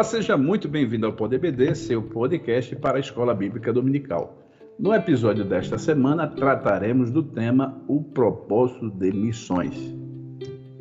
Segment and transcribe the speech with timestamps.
[0.00, 4.42] Olá, seja muito bem-vindo ao PodBD, seu podcast para a Escola Bíblica Dominical.
[4.78, 9.76] No episódio desta semana, trataremos do tema O Propósito de Missões.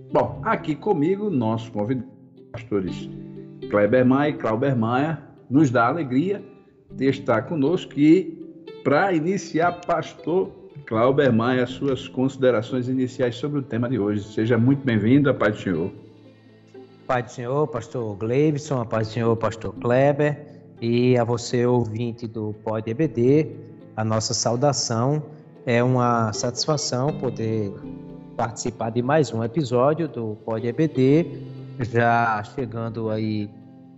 [0.10, 2.10] Bom, aqui comigo, nossos convidados,
[2.54, 3.10] pastores
[3.70, 6.42] Kleber Maia e Clauber Maia, nos dá alegria
[6.90, 10.50] de estar conosco e, para iniciar, pastor
[10.86, 14.24] Clauber Maia, suas considerações iniciais sobre o tema de hoje.
[14.24, 16.09] Seja muito bem-vindo, a paz do Senhor.
[17.10, 20.46] Pai do Senhor, pastor Gleibson, a paz do Senhor, pastor Kleber,
[20.80, 23.48] e a você, ouvinte do Pod EBD,
[23.98, 25.24] a nossa saudação.
[25.66, 27.74] É uma satisfação poder
[28.38, 31.26] participar de mais um episódio do Pod EBD,
[31.80, 33.50] já chegando aí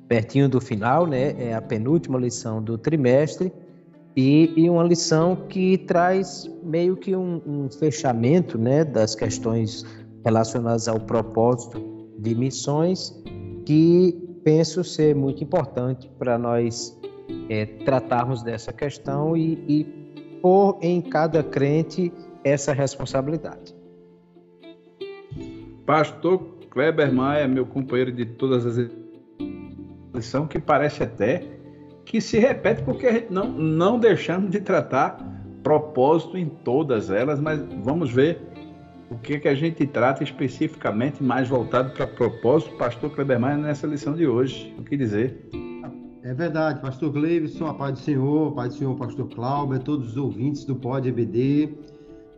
[0.08, 1.36] pertinho do final, né?
[1.38, 3.52] É a penúltima lição do trimestre
[4.16, 9.86] e, e uma lição que traz meio que um, um fechamento, né, das questões
[10.24, 11.91] relacionadas ao propósito
[12.22, 13.20] de missões
[13.66, 16.98] que penso ser muito importante para nós
[17.50, 19.84] é, tratarmos dessa questão e, e
[20.42, 22.12] pôr em cada crente
[22.44, 23.76] essa responsabilidade.
[25.86, 28.90] Pastor Kleber Maia, meu companheiro de todas as
[30.14, 31.44] lições, que parece até
[32.06, 35.18] que se repete porque a gente não, não deixamos de tratar
[35.64, 38.51] propósito em todas elas, mas vamos ver
[39.12, 43.86] o que, que a gente trata especificamente mais voltado para propósito, pastor Kleber Maia, nessa
[43.86, 44.74] lição de hoje.
[44.80, 45.50] O que dizer?
[46.24, 50.12] É verdade, pastor Gleivson, a paz do Senhor, a paz do Senhor, pastor Cláudio, todos
[50.12, 51.74] os ouvintes do Pod EBD.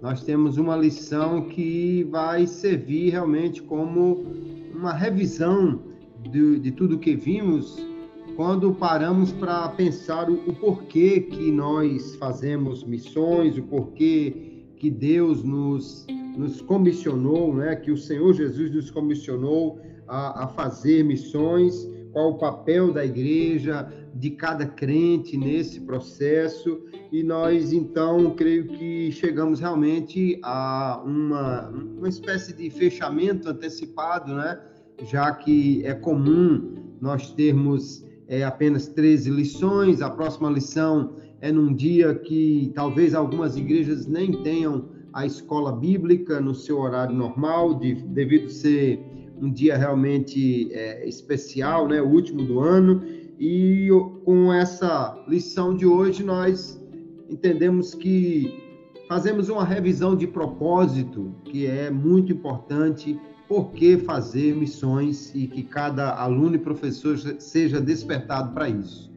[0.01, 4.25] Nós temos uma lição que vai servir realmente como
[4.73, 5.79] uma revisão
[6.27, 7.77] de, de tudo que vimos
[8.35, 15.43] quando paramos para pensar o, o porquê que nós fazemos missões, o porquê que Deus
[15.43, 16.07] nos
[16.37, 22.37] nos comissionou, né, que o Senhor Jesus nos comissionou a, a fazer missões, qual o
[22.37, 30.39] papel da igreja, de cada crente nesse processo, e nós então creio que chegamos realmente
[30.43, 34.59] a uma, uma espécie de fechamento antecipado, né?
[35.03, 41.73] já que é comum nós termos é, apenas 13 lições, a próxima lição é num
[41.73, 47.93] dia que talvez algumas igrejas nem tenham a escola bíblica no seu horário normal, de,
[47.93, 48.99] devido ser
[49.41, 53.03] um dia realmente é, especial, né, o último do ano.
[53.39, 53.89] E
[54.25, 56.81] com essa lição de hoje, nós
[57.29, 58.61] entendemos que
[59.07, 65.63] fazemos uma revisão de propósito, que é muito importante, por que fazer missões e que
[65.63, 69.11] cada aluno e professor seja despertado para isso.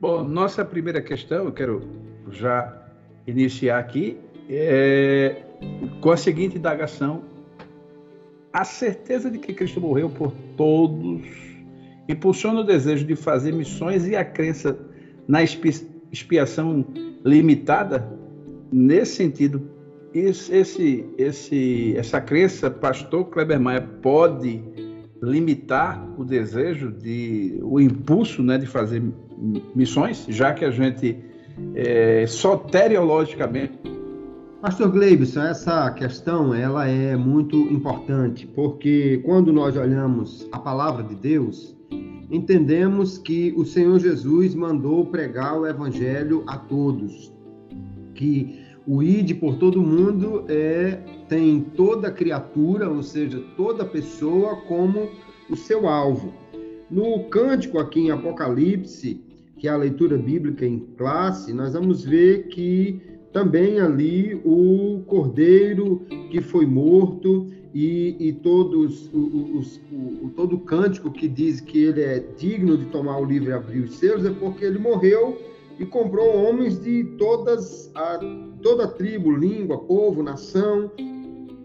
[0.00, 1.82] Bom, nossa primeira questão, eu quero
[2.30, 2.90] já
[3.26, 4.16] iniciar aqui,
[4.50, 5.36] é,
[6.00, 7.22] com a seguinte indagação:
[8.52, 11.22] a certeza de que Cristo morreu por todos
[12.08, 14.76] impulsiona o desejo de fazer missões e a crença
[15.28, 16.84] na expiação
[17.24, 18.18] limitada?
[18.72, 19.68] Nesse sentido,
[20.14, 24.62] esse, esse, essa crença, pastor Kleber Maia, pode
[25.22, 29.02] limitar o desejo de o impulso né, de fazer
[29.74, 31.16] missões, já que a gente
[31.74, 33.99] é, soteriologicamente
[34.60, 41.14] Pastor Gleibson, essa questão ela é muito importante, porque quando nós olhamos a palavra de
[41.14, 41.74] Deus,
[42.30, 47.32] entendemos que o Senhor Jesus mandou pregar o evangelho a todos,
[48.14, 55.08] que o ide por todo mundo é tem toda criatura, ou seja, toda pessoa como
[55.48, 56.34] o seu alvo.
[56.90, 59.24] No cântico aqui em Apocalipse,
[59.56, 66.04] que é a leitura bíblica em classe, nós vamos ver que também ali o cordeiro
[66.30, 72.02] que foi morto e, e todos os, o, todo o cântico que diz que ele
[72.02, 75.38] é digno de tomar o livre e abrir os seus é porque ele morreu
[75.78, 78.18] e comprou homens de todas a,
[78.60, 80.90] toda a tribo, língua, povo, nação.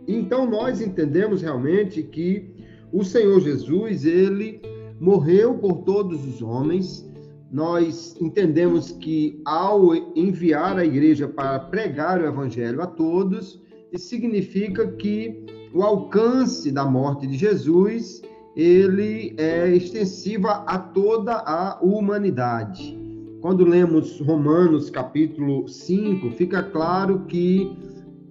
[0.07, 2.53] Então nós entendemos realmente que
[2.93, 4.61] o Senhor Jesus ele
[4.99, 7.05] morreu por todos os homens
[7.55, 13.61] nós entendemos que ao enviar a igreja para pregar o evangelho a todos,
[13.93, 18.21] isso significa que o alcance da morte de Jesus,
[18.57, 22.99] ele é extensiva a toda a humanidade.
[23.39, 27.73] Quando lemos Romanos capítulo 5, fica claro que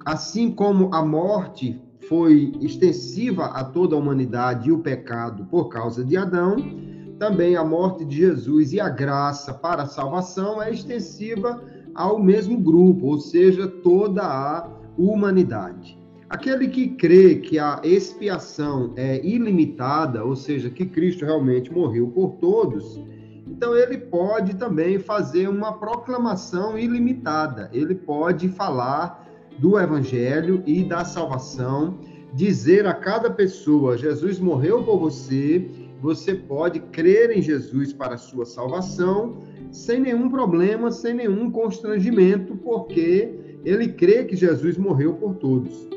[0.04, 1.80] assim como a morte
[2.10, 6.56] foi extensiva a toda a humanidade e o pecado por causa de Adão,
[7.24, 12.60] também a morte de Jesus e a graça para a salvação é extensiva ao mesmo
[12.60, 14.68] grupo, ou seja, toda a
[14.98, 15.98] humanidade.
[16.28, 22.32] Aquele que crê que a expiação é ilimitada, ou seja, que Cristo realmente morreu por
[22.32, 23.00] todos,
[23.48, 27.70] então ele pode também fazer uma proclamação ilimitada.
[27.72, 29.26] Ele pode falar
[29.58, 32.00] do evangelho e da salvação,
[32.34, 38.18] dizer a cada pessoa: Jesus morreu por você, você pode crer em Jesus para a
[38.18, 39.38] sua salvação,
[39.70, 43.32] sem nenhum problema, sem nenhum constrangimento, porque
[43.64, 45.88] ele crê que Jesus morreu por todos.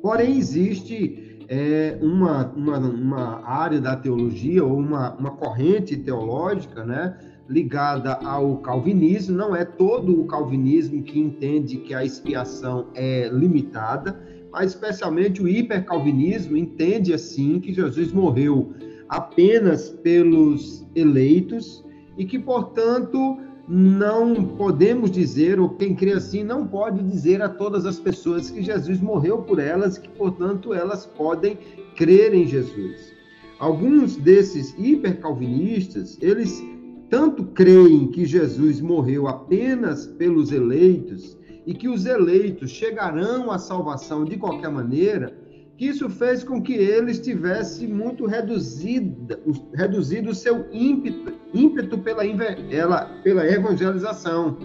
[0.00, 7.18] Porém, existe é, uma, uma, uma, área da teologia, ou uma, uma corrente teológica, né,
[7.46, 14.18] ligada ao calvinismo, não é todo o calvinismo que entende que a expiação é limitada,
[14.50, 18.72] mas especialmente o hipercalvinismo entende assim que Jesus morreu
[19.08, 21.84] apenas pelos eleitos
[22.16, 23.38] e que, portanto,
[23.68, 28.62] não podemos dizer, ou quem crê assim não pode dizer a todas as pessoas que
[28.62, 31.58] Jesus morreu por elas que, portanto, elas podem
[31.94, 33.12] crer em Jesus.
[33.58, 36.62] Alguns desses hipercalvinistas, eles
[37.10, 44.24] tanto creem que Jesus morreu apenas pelos eleitos e que os eleitos chegarão à salvação
[44.24, 45.37] de qualquer maneira,
[45.78, 49.38] que isso fez com que eles tivessem muito reduzido,
[49.72, 54.58] reduzido o seu ímpeto, ímpeto pela, ela, pela evangelização.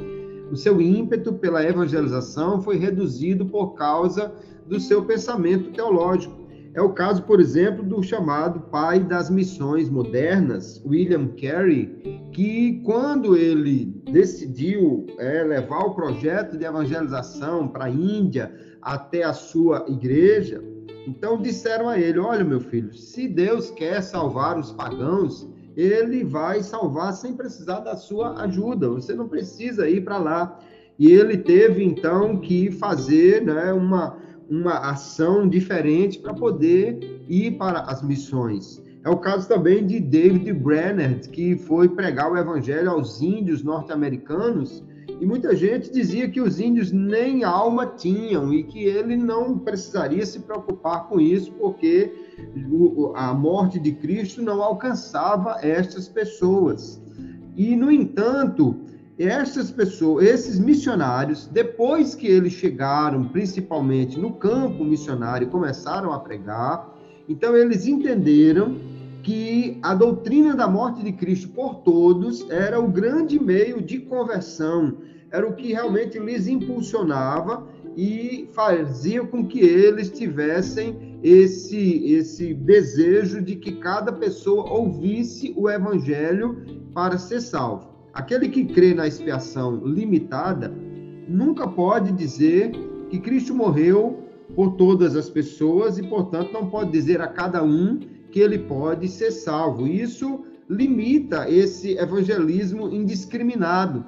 [0.51, 4.33] O seu ímpeto pela evangelização foi reduzido por causa
[4.65, 6.35] do seu pensamento teológico.
[6.73, 11.85] É o caso, por exemplo, do chamado pai das missões modernas, William Carey,
[12.31, 18.51] que quando ele decidiu é, levar o projeto de evangelização para a Índia
[18.81, 20.72] até a sua igreja,
[21.07, 26.61] então disseram a ele: Olha, meu filho, se Deus quer salvar os pagãos, ele vai
[26.61, 28.89] salvar sem precisar da sua ajuda.
[28.89, 30.59] Você não precisa ir para lá.
[30.97, 34.17] E ele teve então que fazer né, uma,
[34.49, 38.81] uma ação diferente para poder ir para as missões.
[39.03, 44.83] É o caso também de David Brenner, que foi pregar o evangelho aos índios norte-americanos
[45.19, 50.25] e muita gente dizia que os índios nem alma tinham e que ele não precisaria
[50.25, 52.11] se preocupar com isso, porque
[53.15, 57.01] a morte de Cristo não alcançava estas pessoas.
[57.55, 58.75] E, no entanto,
[59.17, 66.91] essas pessoas, esses missionários, depois que eles chegaram, principalmente no campo missionário, começaram a pregar,
[67.29, 68.75] então eles entenderam
[69.23, 74.97] que a doutrina da morte de Cristo por todos era o grande meio de conversão,
[75.31, 77.65] era o que realmente lhes impulsionava
[77.95, 85.69] e fazia com que eles tivessem esse, esse desejo de que cada pessoa ouvisse o
[85.69, 86.57] evangelho
[86.93, 87.93] para ser salvo.
[88.13, 90.71] Aquele que crê na expiação limitada
[91.27, 92.71] nunca pode dizer
[93.09, 94.19] que Cristo morreu
[94.53, 99.07] por todas as pessoas e, portanto, não pode dizer a cada um que ele pode
[99.07, 99.87] ser salvo.
[99.87, 104.03] Isso limita esse evangelismo indiscriminado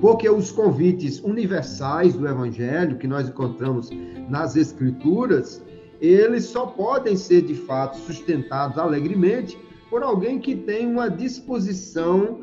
[0.00, 3.90] porque os convites universais do Evangelho que nós encontramos
[4.28, 5.64] nas Escrituras,
[6.00, 9.56] eles só podem ser de fato sustentados alegremente
[9.88, 12.40] por alguém que tem uma disposição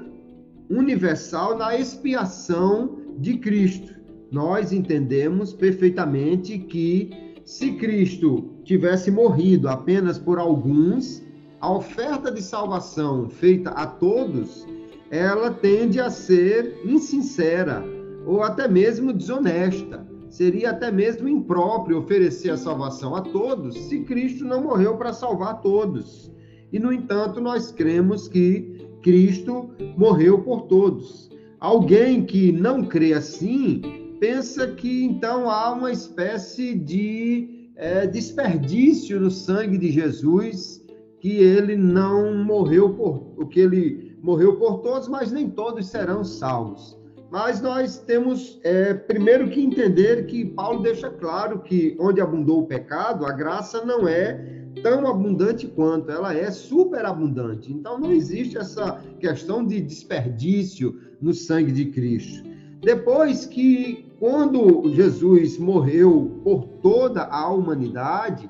[0.69, 3.93] universal na expiação de Cristo.
[4.31, 11.23] Nós entendemos perfeitamente que se Cristo tivesse morrido apenas por alguns,
[11.61, 14.67] a oferta de salvação feita a todos
[15.09, 17.83] ela tende a ser insincera
[18.25, 20.05] ou até mesmo desonesta.
[20.29, 25.61] Seria até mesmo impróprio oferecer a salvação a todos se Cristo não morreu para salvar
[25.61, 26.31] todos.
[26.73, 31.29] E, no entanto, nós cremos que Cristo morreu por todos.
[31.59, 33.81] Alguém que não crê assim
[34.19, 40.83] pensa que então há uma espécie de é, desperdício no sangue de Jesus,
[41.19, 46.97] que ele não morreu por que ele morreu por todos, mas nem todos serão salvos.
[47.31, 52.65] Mas nós temos é, primeiro que entender que Paulo deixa claro que onde abundou o
[52.65, 57.71] pecado, a graça não é tão abundante quanto, ela é superabundante.
[57.71, 62.54] Então não existe essa questão de desperdício no sangue de Cristo.
[62.85, 68.47] Depois que, quando Jesus morreu por toda a humanidade,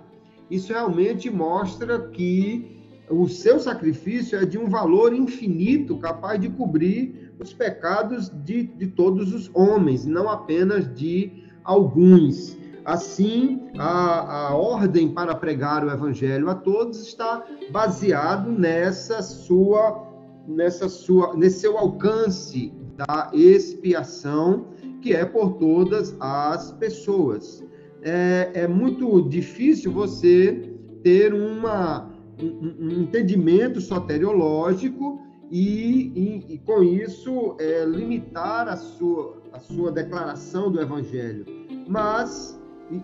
[0.52, 7.34] isso realmente mostra que o seu sacrifício é de um valor infinito, capaz de cobrir
[7.40, 12.58] os pecados de, de todos os homens, não apenas de alguns.
[12.84, 20.06] Assim, a, a ordem para pregar o evangelho a todos está baseado nessa sua,
[20.46, 24.68] nessa sua, nesse seu alcance da expiação
[25.02, 27.64] que é por todas as pessoas.
[28.02, 30.72] é, é muito difícil você
[31.04, 32.12] ter uma,
[32.42, 39.92] um, um entendimento soteriológico e, e, e com isso é, limitar a sua, a sua
[39.92, 41.46] declaração do Evangelho.
[41.88, 42.60] Mas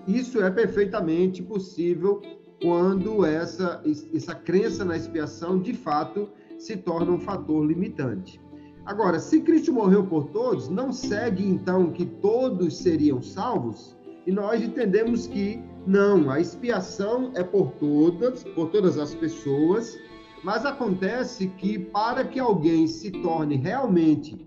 [0.08, 2.22] isso é perfeitamente possível
[2.62, 3.82] quando essa,
[4.14, 6.30] essa crença na expiação de fato
[6.60, 8.40] se torna um fator limitante.
[8.92, 13.96] Agora, se Cristo morreu por todos, não segue então que todos seriam salvos?
[14.28, 19.98] E nós entendemos que não, a expiação é por todas, por todas as pessoas,
[20.44, 24.46] mas acontece que para que alguém se torne realmente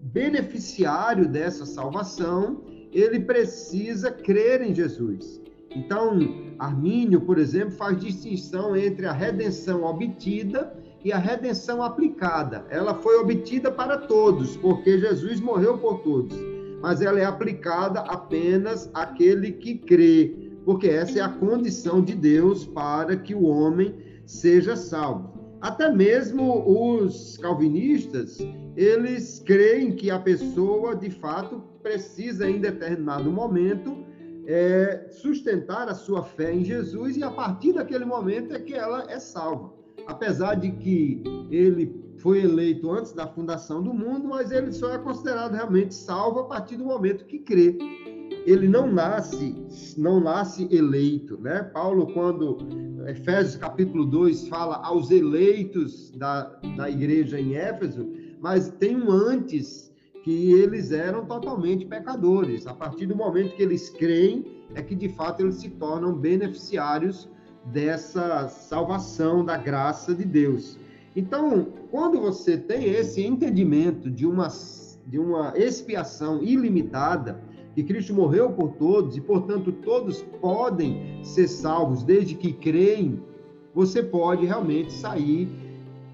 [0.00, 2.62] beneficiário dessa salvação,
[2.94, 5.38] ele precisa crer em Jesus.
[5.76, 6.18] Então,
[6.58, 12.64] Armínio, por exemplo, faz distinção entre a redenção obtida e a redenção aplicada.
[12.70, 16.36] Ela foi obtida para todos, porque Jesus morreu por todos,
[16.80, 22.64] mas ela é aplicada apenas àquele que crê, porque essa é a condição de Deus
[22.64, 25.32] para que o homem seja salvo.
[25.60, 28.38] Até mesmo os calvinistas,
[28.76, 34.04] eles creem que a pessoa, de fato, precisa, em determinado momento,
[34.44, 39.06] é, sustentar a sua fé em Jesus e a partir daquele momento é que ela
[39.08, 44.72] é salva apesar de que ele foi eleito antes da fundação do mundo, mas ele
[44.72, 47.76] só é considerado realmente salvo a partir do momento que crê.
[48.46, 49.54] Ele não nasce,
[49.96, 51.62] não nasce eleito, né?
[51.62, 52.58] Paulo, quando
[53.08, 56.44] Efésios capítulo 2 fala aos eleitos da,
[56.76, 58.08] da igreja em Éfeso,
[58.40, 59.92] mas tem um antes
[60.22, 62.66] que eles eram totalmente pecadores.
[62.66, 64.44] A partir do momento que eles creem,
[64.74, 67.28] é que de fato eles se tornam beneficiários
[67.66, 70.78] dessa salvação da graça de Deus.
[71.14, 74.48] Então, quando você tem esse entendimento de uma,
[75.06, 77.40] de uma expiação ilimitada,
[77.74, 83.22] que Cristo morreu por todos e, portanto, todos podem ser salvos desde que creem,
[83.74, 85.48] você pode realmente sair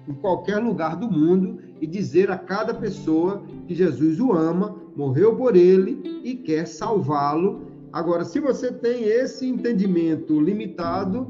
[0.07, 5.35] em qualquer lugar do mundo e dizer a cada pessoa que Jesus o ama, morreu
[5.35, 7.67] por ele e quer salvá-lo.
[7.91, 11.27] Agora, se você tem esse entendimento limitado,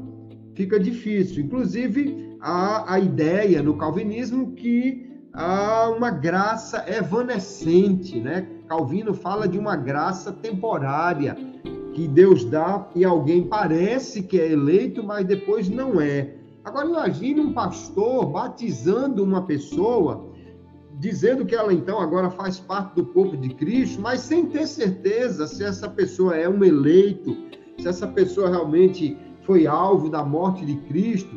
[0.60, 1.42] fica difícil.
[1.42, 8.46] Inclusive, há a ideia no calvinismo que há uma graça evanescente, né?
[8.68, 11.34] Calvino fala de uma graça temporária
[11.94, 16.34] que Deus dá e alguém parece que é eleito, mas depois não é.
[16.62, 20.30] Agora imagine um pastor batizando uma pessoa,
[20.98, 25.46] dizendo que ela então agora faz parte do corpo de Cristo, mas sem ter certeza
[25.46, 27.34] se essa pessoa é um eleito,
[27.78, 29.16] se essa pessoa realmente
[29.50, 31.34] foi alvo da morte de Cristo,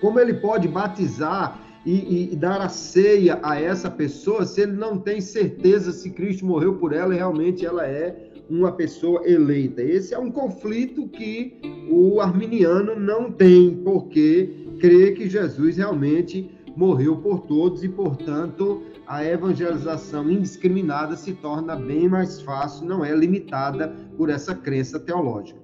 [0.00, 4.98] como ele pode batizar e, e, dar a ceia a essa pessoa se ele não
[4.98, 9.80] tem certeza se Cristo morreu por ela e realmente ela é uma pessoa eleita?
[9.80, 17.18] Esse é um conflito que o arminiano não tem, porque crê que Jesus realmente morreu
[17.18, 23.94] por todos e, portanto, a evangelização indiscriminada se torna bem mais fácil, não é limitada
[24.16, 25.61] por essa crença teológica.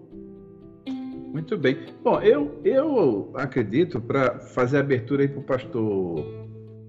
[1.39, 1.79] Muito bem.
[2.03, 6.25] Bom, eu, eu acredito, para fazer a abertura aí para o pastor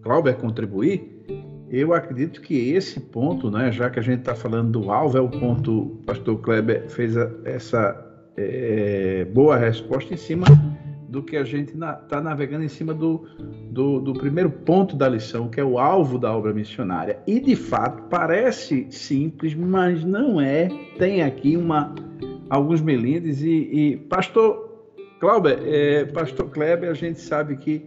[0.02, 1.24] Clauber contribuir,
[1.70, 5.22] eu acredito que esse ponto, né, já que a gente está falando do alvo, é
[5.22, 7.96] o ponto, o pastor Kleber fez a, essa
[8.36, 10.46] é, boa resposta em cima
[11.08, 13.28] do que a gente está na, navegando em cima do,
[13.70, 17.20] do, do, primeiro ponto da lição, que é o alvo da obra missionária.
[17.28, 20.70] E, de fato, parece simples, mas não é.
[20.98, 21.94] Tem aqui uma,
[22.50, 23.42] alguns melindres.
[23.42, 24.70] E, e pastor
[25.20, 27.84] Clauber, é, pastor Kleber, a gente sabe que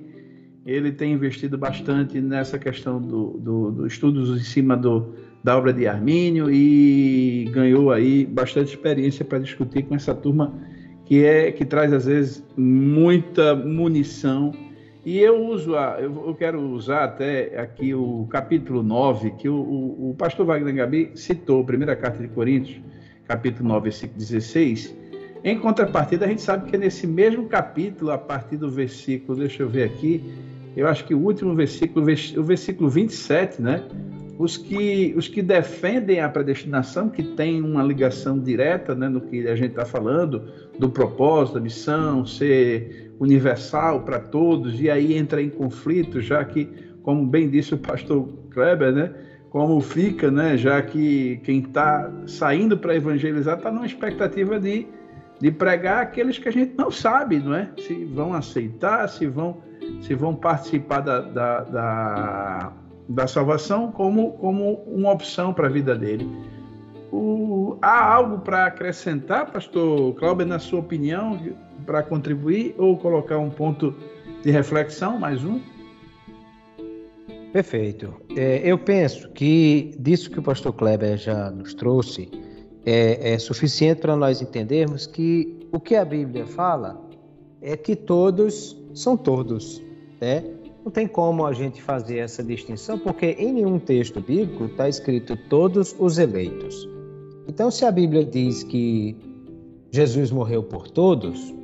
[0.65, 5.73] ele tem investido bastante nessa questão dos do, do estudos em cima do, da obra
[5.73, 10.55] de Armínio e ganhou aí bastante experiência para discutir com essa turma
[11.05, 14.53] que é que traz às vezes muita munição.
[15.05, 20.11] E eu uso a, eu quero usar até aqui o capítulo 9, que o, o,
[20.11, 22.81] o pastor Wagner Gabi citou, primeira carta de Coríntios,
[23.33, 24.95] capítulo 9, versículo 16.
[25.43, 29.63] Em contrapartida, a gente sabe que é nesse mesmo capítulo, a partir do versículo, deixa
[29.63, 30.23] eu ver aqui,
[30.77, 33.83] eu acho que o último versículo, o versículo 27, né?
[34.39, 39.47] Os que, os que defendem a predestinação, que tem uma ligação direta né, no que
[39.47, 40.43] a gente está falando,
[40.79, 46.69] do propósito, da missão, ser universal para todos, e aí entra em conflito, já que,
[47.03, 49.13] como bem disse o pastor Kleber, né?
[49.53, 50.57] Como fica, né?
[50.57, 54.87] Já que quem está saindo para evangelizar está numa expectativa de,
[55.39, 57.69] de pregar aqueles que a gente não sabe, não é?
[57.77, 59.59] Se vão aceitar, se vão,
[60.01, 62.73] se vão participar da, da, da,
[63.07, 66.27] da salvação como, como uma opção para a vida dele.
[67.13, 71.39] o, há algo para acrescentar, pastor Cláudio, na sua opinião,
[71.85, 73.95] para contribuir ou colocar um ponto
[74.43, 75.61] de reflexão, mais um?
[77.53, 78.15] Perfeito.
[78.35, 82.31] É, eu penso que disso que o pastor Kleber já nos trouxe
[82.85, 87.01] é, é suficiente para nós entendermos que o que a Bíblia fala
[87.61, 89.83] é que todos são todos,
[90.21, 90.45] né?
[90.85, 95.37] Não tem como a gente fazer essa distinção, porque em nenhum texto bíblico está escrito
[95.49, 96.89] todos os eleitos.
[97.47, 99.17] Então, se a Bíblia diz que
[99.93, 101.55] Jesus morreu por todos,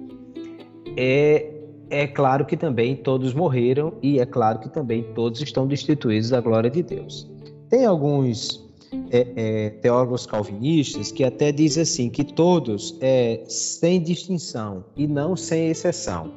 [0.96, 1.57] é,
[1.90, 6.40] é claro que também todos morreram e é claro que também todos estão destituídos da
[6.40, 7.28] glória de Deus.
[7.68, 8.66] Tem alguns
[9.10, 15.36] é, é, teólogos calvinistas que até dizem assim que todos é sem distinção e não
[15.36, 16.32] sem exceção.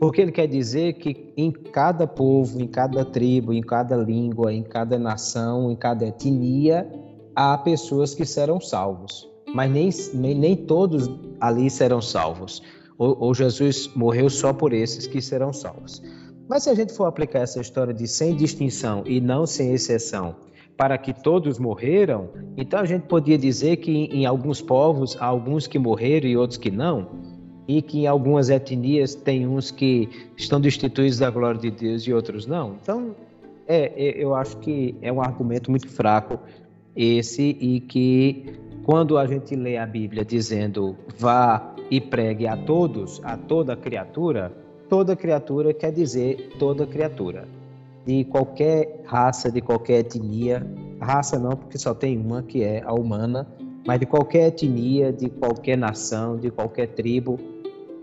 [0.00, 4.62] Porque ele quer dizer que em cada povo, em cada tribo, em cada língua, em
[4.62, 6.90] cada nação, em cada etnia,
[7.34, 9.30] há pessoas que serão salvos.
[9.54, 11.08] Mas nem, nem, nem todos
[11.40, 12.60] ali serão salvos.
[12.96, 16.02] Ou, ou Jesus morreu só por esses que serão salvos.
[16.48, 20.36] Mas se a gente for aplicar essa história de sem distinção e não sem exceção,
[20.76, 25.66] para que todos morreram, então a gente podia dizer que em alguns povos há alguns
[25.66, 27.08] que morreram e outros que não,
[27.66, 32.12] e que em algumas etnias tem uns que estão destituídos da glória de Deus e
[32.12, 32.76] outros não.
[32.82, 33.14] Então,
[33.66, 36.38] é, é, eu acho que é um argumento muito fraco
[36.94, 43.20] esse e que quando a gente lê a Bíblia dizendo vá e pregue a todos,
[43.24, 44.52] a toda criatura,
[44.88, 47.46] toda criatura quer dizer toda criatura
[48.06, 50.66] de qualquer raça, de qualquer etnia,
[51.00, 53.46] raça não, porque só tem uma que é a humana,
[53.86, 57.38] mas de qualquer etnia, de qualquer nação, de qualquer tribo,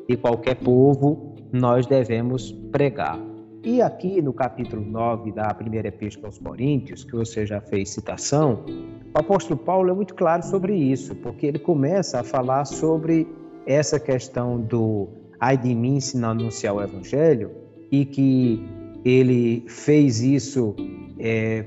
[0.08, 3.20] de qualquer povo, nós devemos pregar.
[3.64, 8.66] E aqui no capítulo 9 da primeira epístola aos Coríntios, que você já fez citação,
[9.14, 13.28] o apóstolo Paulo é muito claro sobre isso, porque ele começa a falar sobre
[13.66, 15.08] essa questão do
[15.40, 17.52] ai de mim se não anunciar o evangelho
[17.92, 18.64] e que
[19.04, 20.76] ele fez isso
[21.20, 21.66] é,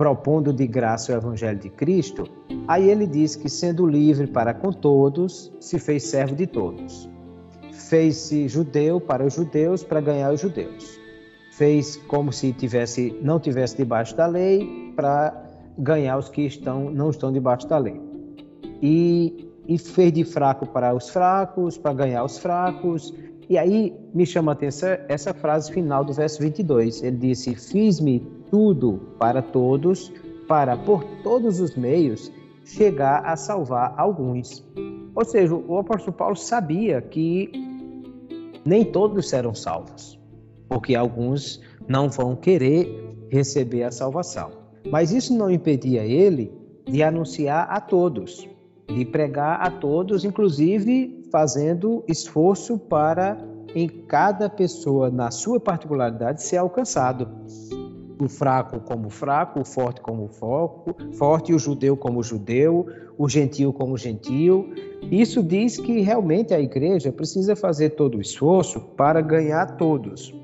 [0.00, 2.24] propondo de graça o Evangelho de Cristo,
[2.66, 7.06] aí ele diz que, sendo livre para com todos, se fez servo de todos.
[7.70, 10.98] Fez-se judeu para os judeus para ganhar os judeus.
[11.52, 17.10] Fez como se tivesse, não tivesse debaixo da lei para ganhar os que estão, não
[17.10, 18.00] estão debaixo da lei.
[18.80, 23.14] E, e fez de fraco para os fracos, para ganhar os fracos,
[23.48, 27.04] e aí me chama a atenção essa frase final do verso 22.
[27.04, 28.18] Ele disse: Fiz-me
[28.50, 30.12] tudo para todos,
[30.48, 32.32] para por todos os meios
[32.64, 34.66] chegar a salvar alguns.
[35.14, 37.52] Ou seja, o apóstolo Paulo sabia que
[38.64, 40.18] nem todos serão salvos,
[40.68, 42.88] porque alguns não vão querer
[43.30, 44.50] receber a salvação.
[44.90, 46.52] Mas isso não impedia ele
[46.88, 48.48] de anunciar a todos,
[48.94, 53.38] de pregar a todos, inclusive fazendo esforço para
[53.74, 57.28] em cada pessoa, na sua particularidade, ser alcançado.
[58.20, 63.72] O fraco como fraco, o forte como foco, forte, o judeu como judeu, o gentil
[63.72, 64.74] como gentil.
[65.10, 70.34] Isso diz que realmente a igreja precisa fazer todo o esforço para ganhar todos.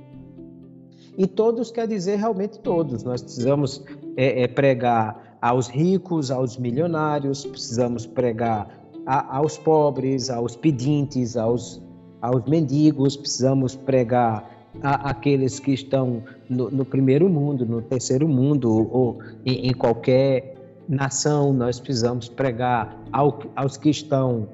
[1.19, 3.03] E todos quer dizer realmente todos.
[3.03, 3.85] Nós precisamos
[4.17, 8.69] é, é, pregar aos ricos, aos milionários, precisamos pregar
[9.07, 11.83] a, aos pobres, aos pedintes, aos,
[12.21, 14.51] aos mendigos, precisamos pregar
[14.83, 20.55] a, aqueles que estão no, no, primeiro mundo, no terceiro mundo, ou em, em qualquer
[20.89, 24.49] nação, nós precisamos pregar ao, aos que estão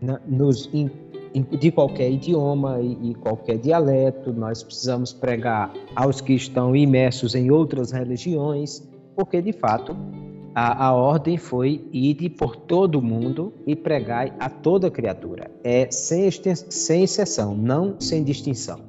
[0.00, 0.90] na, nos, in,
[1.34, 7.34] in, de qualquer idioma e, e, qualquer dialeto, nós precisamos pregar aos que estão imersos
[7.34, 9.96] em outras religiões, porque de fato
[10.60, 15.48] a, a ordem foi ir por todo o mundo e pregai a toda criatura.
[15.62, 16.28] É sem,
[16.68, 18.80] sem exceção, não sem distinção.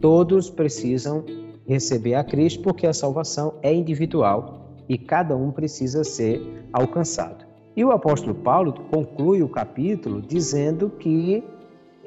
[0.00, 1.24] Todos precisam
[1.68, 6.42] receber a Cristo porque a salvação é individual e cada um precisa ser
[6.72, 7.44] alcançado.
[7.76, 11.44] E o apóstolo Paulo conclui o capítulo dizendo que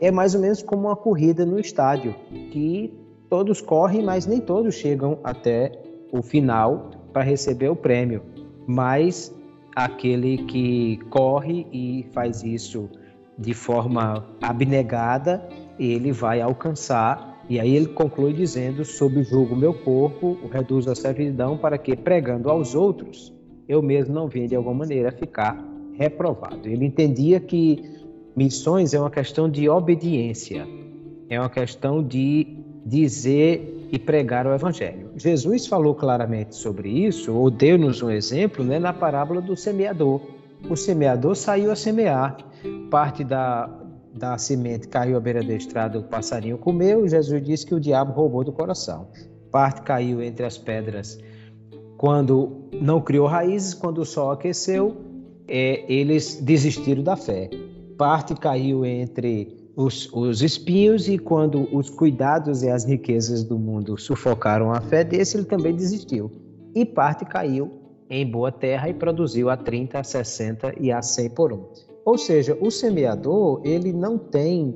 [0.02, 2.14] é mais ou menos como uma corrida no estádio,
[2.52, 2.94] que
[3.30, 5.72] todos correm, mas nem todos chegam até
[6.12, 8.35] o final para receber o prêmio
[8.68, 9.34] mas
[9.76, 12.90] aquele que corre e faz isso
[13.38, 15.48] de forma abnegada,
[15.78, 17.44] ele vai alcançar.
[17.50, 21.96] E aí ele conclui dizendo: Sob julgo meu corpo, o reduzo à servidão, para que,
[21.96, 23.34] pregando aos outros,
[23.68, 26.68] eu mesmo não venha de alguma maneira ficar reprovado.
[26.68, 27.84] Ele entendia que
[28.36, 30.68] missões é uma questão de obediência,
[31.30, 35.10] é uma questão de dizer e pregar o evangelho.
[35.16, 40.22] Jesus falou claramente sobre isso, ou deu-nos um exemplo né, na parábola do semeador.
[40.70, 42.38] o semeador saiu a semear.
[42.90, 43.70] Parte da,
[44.14, 47.80] da semente caiu à beira da estrada, o passarinho comeu, e Jesus disse que o
[47.80, 49.08] diabo roubou do coração.
[49.52, 51.18] Parte caiu entre as pedras
[51.98, 54.98] quando não criou raízes, quando o sol aqueceu,
[55.48, 57.50] é, eles desistiram da fé.
[57.98, 63.98] Parte caiu entre os, os, espinhos e quando os cuidados e as riquezas do mundo
[63.98, 66.32] sufocaram a fé desse, ele também desistiu.
[66.74, 67.72] E parte caiu
[68.10, 71.66] em boa terra e produziu a 30, a 60 e a 100 por um.
[72.06, 74.76] Ou seja, o semeador, ele não tem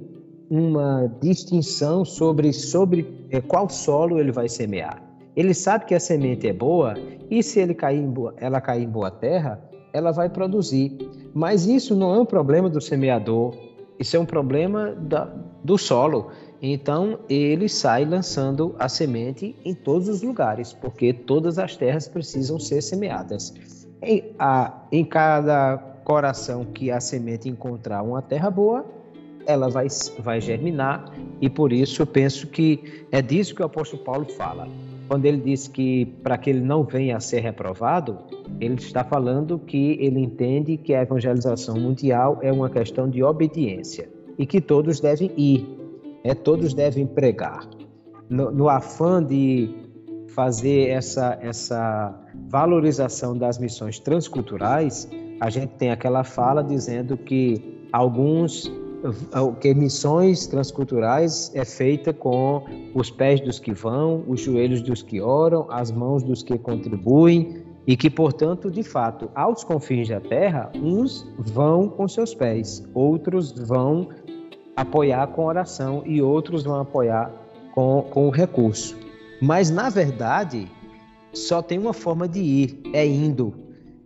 [0.50, 5.04] uma distinção sobre, sobre é, qual solo ele vai semear.
[5.36, 6.96] Ele sabe que a semente é boa
[7.30, 9.62] e se ele cair boa, ela cair em boa terra,
[9.94, 10.98] ela vai produzir.
[11.34, 13.56] Mas isso não é um problema do semeador,
[14.00, 15.26] isso é um problema da,
[15.64, 16.32] do solo.
[16.62, 22.60] Então ele sai lançando a semente em todos os lugares, porque todas as terras precisam
[22.60, 23.54] ser semeadas.
[24.02, 28.86] Em, a, em cada coração que a semente encontrar uma terra boa,
[29.46, 29.88] ela vai,
[30.20, 34.68] vai germinar, e por isso eu penso que é disso que o apóstolo Paulo fala
[35.10, 38.19] quando ele diz que para que ele não venha a ser reprovado,
[38.62, 44.08] ele está falando que ele entende que a evangelização mundial é uma questão de obediência
[44.38, 45.67] e que todos devem ir,
[46.24, 47.67] é, todos devem pregar.
[48.30, 49.74] No, no afã de
[50.28, 52.15] fazer essa, essa
[52.48, 55.10] valorização das missões transculturais,
[55.41, 58.72] a gente tem aquela fala dizendo que alguns
[59.60, 65.22] que missões transculturais é feita com os pés dos que vão, os joelhos dos que
[65.22, 70.72] oram, as mãos dos que contribuem e que, portanto, de fato, aos confins da terra,
[70.76, 74.10] uns vão com seus pés, outros vão
[74.76, 77.32] apoiar com oração e outros vão apoiar
[77.74, 78.98] com, com o recurso.
[79.42, 80.70] Mas, na verdade,
[81.34, 83.54] só tem uma forma de ir, é indo.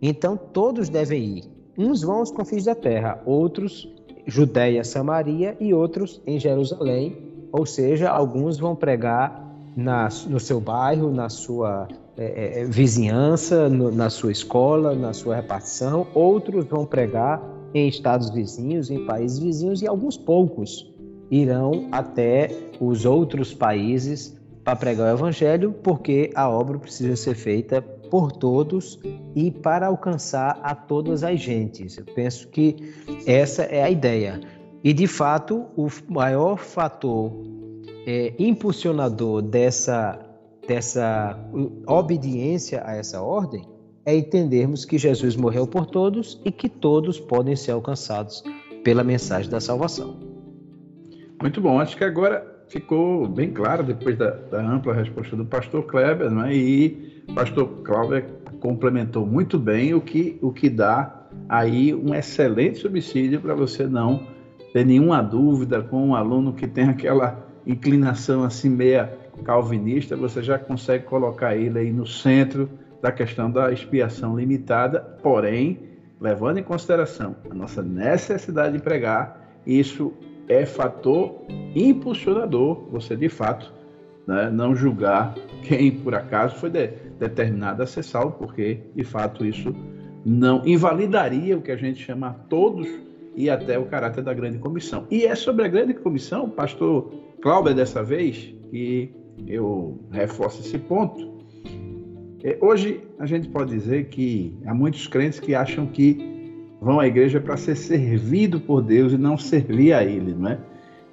[0.00, 1.44] Então, todos devem ir.
[1.76, 3.92] Uns vão aos confins da terra, outros
[4.26, 7.16] Judéia, Samaria e outros em Jerusalém,
[7.52, 9.44] ou seja, alguns vão pregar
[9.76, 15.36] na, no seu bairro, na sua é, é, vizinhança, no, na sua escola, na sua
[15.36, 17.42] repartição, outros vão pregar
[17.74, 20.92] em estados vizinhos, em países vizinhos, e alguns poucos
[21.30, 27.84] irão até os outros países para pregar o evangelho, porque a obra precisa ser feita
[28.14, 29.00] por todos
[29.34, 31.98] e para alcançar a todas as gentes.
[31.98, 32.76] Eu penso que
[33.26, 34.40] essa é a ideia.
[34.84, 37.32] E de fato, o maior fator
[38.06, 40.24] é, impulsionador dessa,
[40.64, 41.36] dessa
[41.88, 43.66] obediência a essa ordem
[44.06, 48.44] é entendermos que Jesus morreu por todos e que todos podem ser alcançados
[48.84, 50.20] pela mensagem da salvação.
[51.42, 51.80] Muito bom.
[51.80, 56.54] Acho que agora ficou bem claro depois da, da ampla resposta do pastor Kleber, né?
[56.54, 58.26] e pastor Kleber
[58.60, 64.26] complementou muito bem o que, o que dá aí um excelente subsídio para você não
[64.72, 69.12] ter nenhuma dúvida com um aluno que tem aquela inclinação assim meia
[69.44, 72.68] calvinista, você já consegue colocar ele aí no centro
[73.02, 75.78] da questão da expiação limitada, porém,
[76.20, 80.12] levando em consideração a nossa necessidade de pregar, isso
[80.48, 81.42] é fator
[81.74, 83.72] impulsionador, você de fato
[84.26, 89.44] né, não julgar quem por acaso foi de, determinado a ser salvo, porque de fato
[89.44, 89.74] isso
[90.24, 92.88] não invalidaria o que a gente chama todos
[93.36, 95.06] e até o caráter da grande comissão.
[95.10, 99.10] E é sobre a grande comissão, pastor Cláudio, dessa vez, que
[99.46, 101.34] eu reforço esse ponto.
[102.42, 106.33] É, hoje a gente pode dizer que há muitos crentes que acham que
[106.84, 110.58] vão à igreja para ser servido por Deus e não servir a Ele, não é?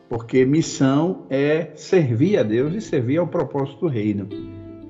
[0.09, 4.27] Porque missão é servir a Deus e servir ao propósito do reino.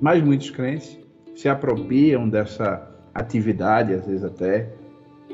[0.00, 0.98] Mas muitos crentes
[1.36, 4.70] se apropriam dessa atividade, às vezes até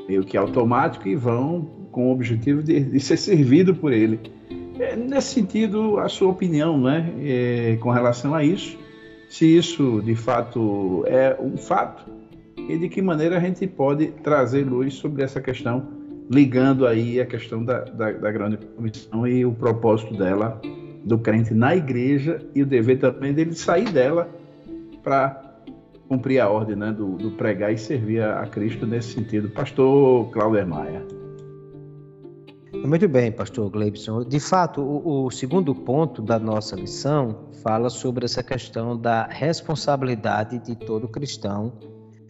[0.07, 4.19] meio que automático, e vão com o objetivo de, de ser servido por Ele.
[4.79, 8.77] É, nesse sentido, a sua opinião né, é, com relação a isso,
[9.27, 12.05] se isso de fato é um fato,
[12.69, 15.87] e de que maneira a gente pode trazer luz sobre essa questão,
[16.29, 20.61] ligando aí a questão da, da, da grande comissão e o propósito dela,
[21.03, 24.29] do crente na igreja e o dever também dele sair dela
[25.01, 25.49] para
[26.07, 29.49] cumprir a ordem né, do, do, pregar e servir a, Cristo nesse sentido.
[29.49, 31.03] Pastor Cláudio Maia.
[32.85, 34.23] Muito bem, pastor Gleibson.
[34.23, 40.59] De fato, o, o, segundo ponto da nossa lição fala sobre essa questão da responsabilidade
[40.59, 41.73] de todo cristão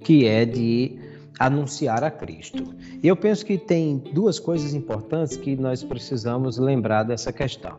[0.02, 0.98] que é de
[1.40, 2.76] anunciar a Cristo.
[3.02, 7.78] E eu penso que tem duas coisas importantes que nós precisamos lembrar dessa questão.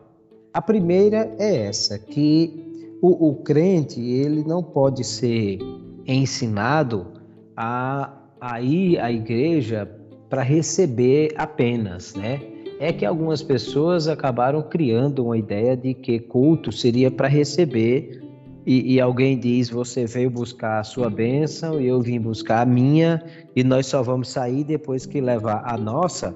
[0.53, 5.59] A primeira é essa, que o, o crente ele não pode ser
[6.05, 7.07] ensinado
[7.55, 9.89] a, a ir à igreja
[10.29, 12.41] para receber apenas, né?
[12.79, 18.21] É que algumas pessoas acabaram criando uma ideia de que culto seria para receber
[18.65, 22.65] e, e, alguém diz: Você veio buscar a sua bênção e eu vim buscar a
[22.65, 23.23] minha,
[23.55, 26.35] e nós só vamos sair depois que levar a nossa.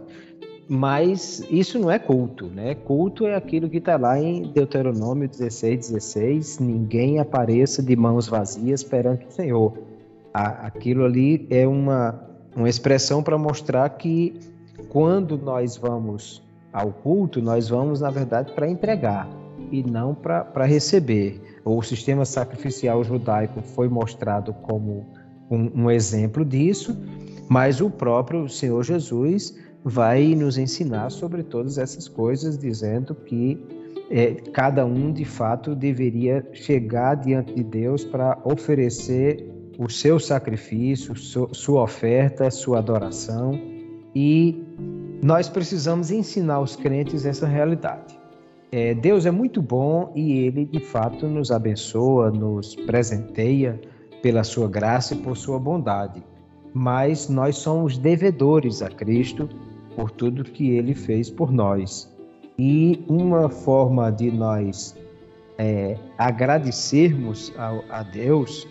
[0.67, 2.73] Mas isso não é culto, né?
[2.73, 8.83] Culto é aquilo que está lá em Deuteronômio 16, 16: Ninguém apareça de mãos vazias
[8.83, 9.77] perante o Senhor.
[10.33, 12.19] Aquilo ali é uma,
[12.55, 14.33] uma expressão para mostrar que
[14.89, 19.29] quando nós vamos ao culto, nós vamos, na verdade, para entregar
[19.71, 21.54] e não para receber.
[21.65, 25.03] O sistema sacrificial judaico foi mostrado como
[25.49, 26.95] um, um exemplo disso,
[27.49, 33.59] mas o próprio Senhor Jesus vai nos ensinar sobre todas essas coisas, dizendo que
[34.11, 41.15] é, cada um de fato deveria chegar diante de Deus para oferecer o seu sacrifício,
[41.15, 43.59] sua oferta, sua adoração,
[44.13, 44.63] e
[45.21, 48.24] nós precisamos ensinar os crentes essa realidade.
[48.77, 53.79] É, Deus é muito bom e Ele de fato nos abençoa, nos presenteia
[54.21, 56.21] pela sua graça e por sua bondade.
[56.73, 59.47] Mas nós somos devedores a Cristo
[59.95, 62.13] por tudo que ele fez por nós.
[62.59, 64.93] E uma forma de nós
[65.57, 68.67] é, agradecermos a, a Deus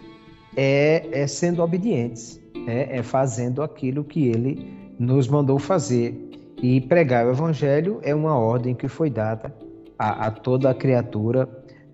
[0.54, 6.28] é, é, sendo obedientes, é, é fazendo aquilo que ele nos mandou fazer.
[6.62, 9.63] E pregar o Evangelho é uma ordem que foi dada
[9.98, 11.48] a, a toda a criatura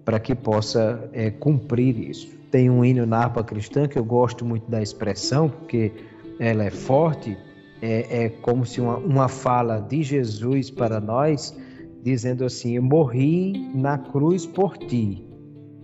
[0.05, 2.29] para que possa é, cumprir isso.
[2.51, 5.93] Tem um hino na harpa cristã que eu gosto muito da expressão, porque
[6.39, 7.37] ela é forte,
[7.81, 11.57] é, é como se uma, uma fala de Jesus para nós,
[12.03, 15.25] dizendo assim: Eu morri na cruz por ti,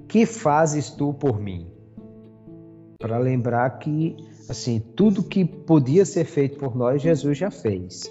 [0.08, 1.68] que fazes tu por mim?
[2.98, 4.16] Para lembrar que
[4.48, 8.10] assim tudo que podia ser feito por nós, Jesus já fez.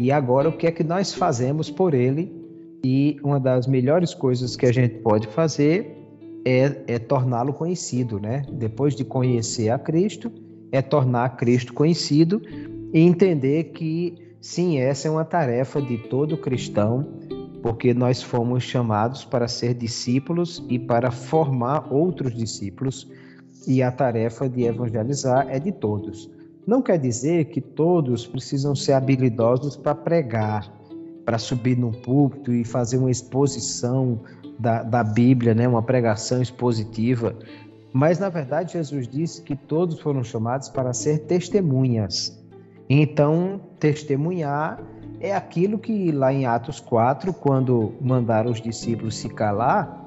[0.00, 2.41] E agora o que é que nós fazemos por ele?
[2.84, 5.96] E uma das melhores coisas que a gente pode fazer
[6.44, 8.44] é, é torná-lo conhecido, né?
[8.52, 10.32] Depois de conhecer a Cristo,
[10.72, 12.42] é tornar Cristo conhecido
[12.92, 17.06] e entender que sim, essa é uma tarefa de todo cristão,
[17.62, 23.08] porque nós fomos chamados para ser discípulos e para formar outros discípulos,
[23.66, 26.28] e a tarefa de evangelizar é de todos.
[26.66, 30.72] Não quer dizer que todos precisam ser habilidosos para pregar,
[31.24, 34.20] para subir num púlpito e fazer uma exposição
[34.58, 35.66] da, da Bíblia, né?
[35.68, 37.36] uma pregação expositiva.
[37.92, 42.38] Mas, na verdade, Jesus disse que todos foram chamados para ser testemunhas.
[42.88, 44.82] Então, testemunhar
[45.20, 50.02] é aquilo que lá em Atos 4, quando mandaram os discípulos se calar,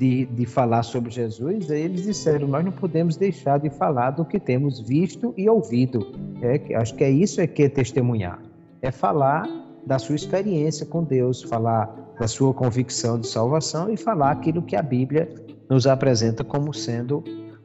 [0.00, 4.40] de, de falar sobre Jesus, eles disseram: Nós não podemos deixar de falar do que
[4.40, 6.10] temos visto e ouvido.
[6.40, 8.40] É, acho que é isso é que é testemunhar.
[8.80, 9.46] É falar
[9.86, 14.76] da sua experiência com Deus, falar da sua convicção de salvação e falar aquilo que
[14.76, 15.32] a Bíblia
[15.68, 17.24] nos apresenta como sendo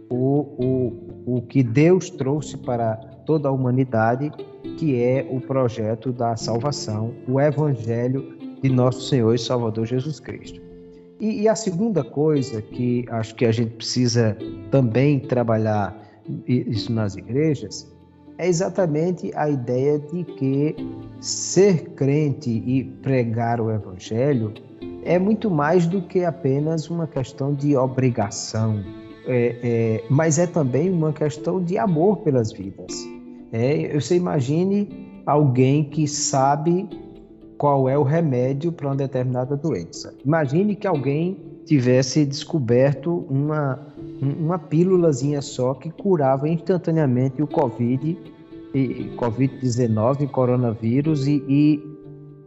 [0.09, 0.15] o,
[1.25, 4.31] o, o que Deus trouxe para toda a humanidade,
[4.77, 10.61] que é o projeto da salvação, o Evangelho de nosso Senhor e Salvador Jesus Cristo.
[11.19, 14.37] E, e a segunda coisa que acho que a gente precisa
[14.69, 15.95] também trabalhar
[16.47, 17.94] isso nas igrejas
[18.37, 20.75] é exatamente a ideia de que
[21.19, 24.53] ser crente e pregar o Evangelho
[25.03, 28.83] é muito mais do que apenas uma questão de obrigação,
[29.27, 32.93] é, é, mas é também uma questão de amor pelas vidas.
[33.51, 36.89] É, você imagine alguém que sabe
[37.57, 40.13] qual é o remédio para uma determinada doença.
[40.25, 43.87] Imagine que alguém tivesse descoberto uma,
[44.21, 48.17] uma pílulazinha só que curava instantaneamente o Covid,
[49.17, 51.83] Covid-19, coronavírus, e, e,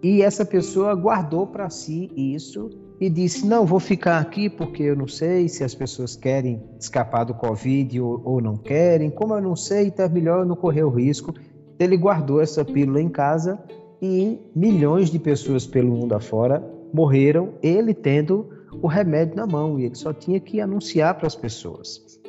[0.03, 4.97] e essa pessoa guardou para si isso e disse: Não, vou ficar aqui porque eu
[4.97, 9.11] não sei se as pessoas querem escapar do Covid ou, ou não querem.
[9.11, 11.35] Como eu não sei, é melhor eu não correr o risco.
[11.79, 13.59] Ele guardou essa pílula em casa
[14.03, 19.85] e milhões de pessoas pelo mundo afora morreram, ele tendo o remédio na mão e
[19.85, 22.21] ele só tinha que anunciar para as pessoas.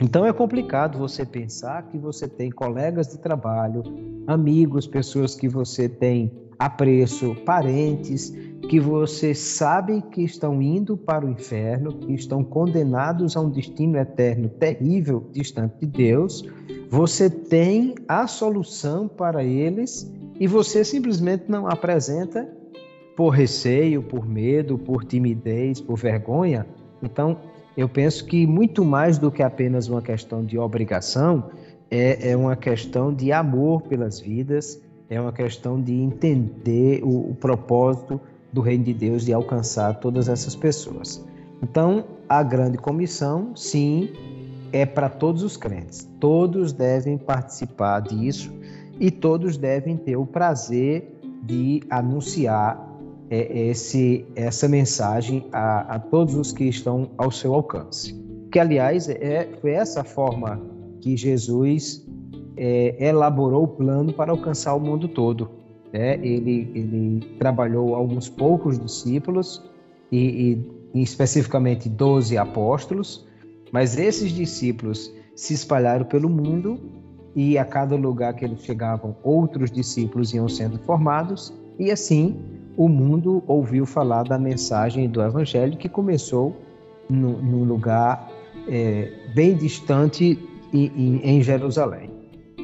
[0.00, 3.82] Então é complicado você pensar que você tem colegas de trabalho,
[4.26, 8.32] amigos, pessoas que você tem apreço, parentes
[8.68, 13.98] que você sabe que estão indo para o inferno, que estão condenados a um destino
[13.98, 16.44] eterno terrível, distante de Deus,
[16.88, 22.48] você tem a solução para eles e você simplesmente não apresenta
[23.16, 26.66] por receio, por medo, por timidez, por vergonha.
[27.02, 27.36] Então,
[27.76, 31.50] eu penso que muito mais do que apenas uma questão de obrigação,
[31.90, 34.80] é, é uma questão de amor pelas vidas
[35.12, 38.18] é uma questão de entender o, o propósito
[38.50, 41.22] do reino de Deus de alcançar todas essas pessoas.
[41.62, 44.08] Então, a grande comissão, sim,
[44.72, 46.08] é para todos os crentes.
[46.18, 48.50] Todos devem participar disso
[48.98, 52.91] e todos devem ter o prazer de anunciar
[53.34, 58.14] esse, essa mensagem a, a, todos os que estão ao seu alcance.
[58.50, 60.60] Que, aliás, é, foi essa forma
[61.00, 62.06] que Jesus
[62.56, 65.50] é, elaborou o plano para alcançar o mundo todo.
[65.92, 66.14] Né?
[66.16, 69.62] Ele, ele trabalhou alguns poucos discípulos,
[70.12, 70.58] e,
[70.92, 73.26] e especificamente 12 apóstolos,
[73.72, 76.78] mas esses discípulos se espalharam pelo mundo
[77.34, 82.38] e a cada lugar que eles chegavam, outros discípulos iam sendo formados, e assim
[82.76, 86.56] o mundo ouviu falar da mensagem do Evangelho que começou
[87.08, 88.30] num lugar
[88.68, 90.38] é, bem distante
[90.72, 92.10] em, em, Jerusalém.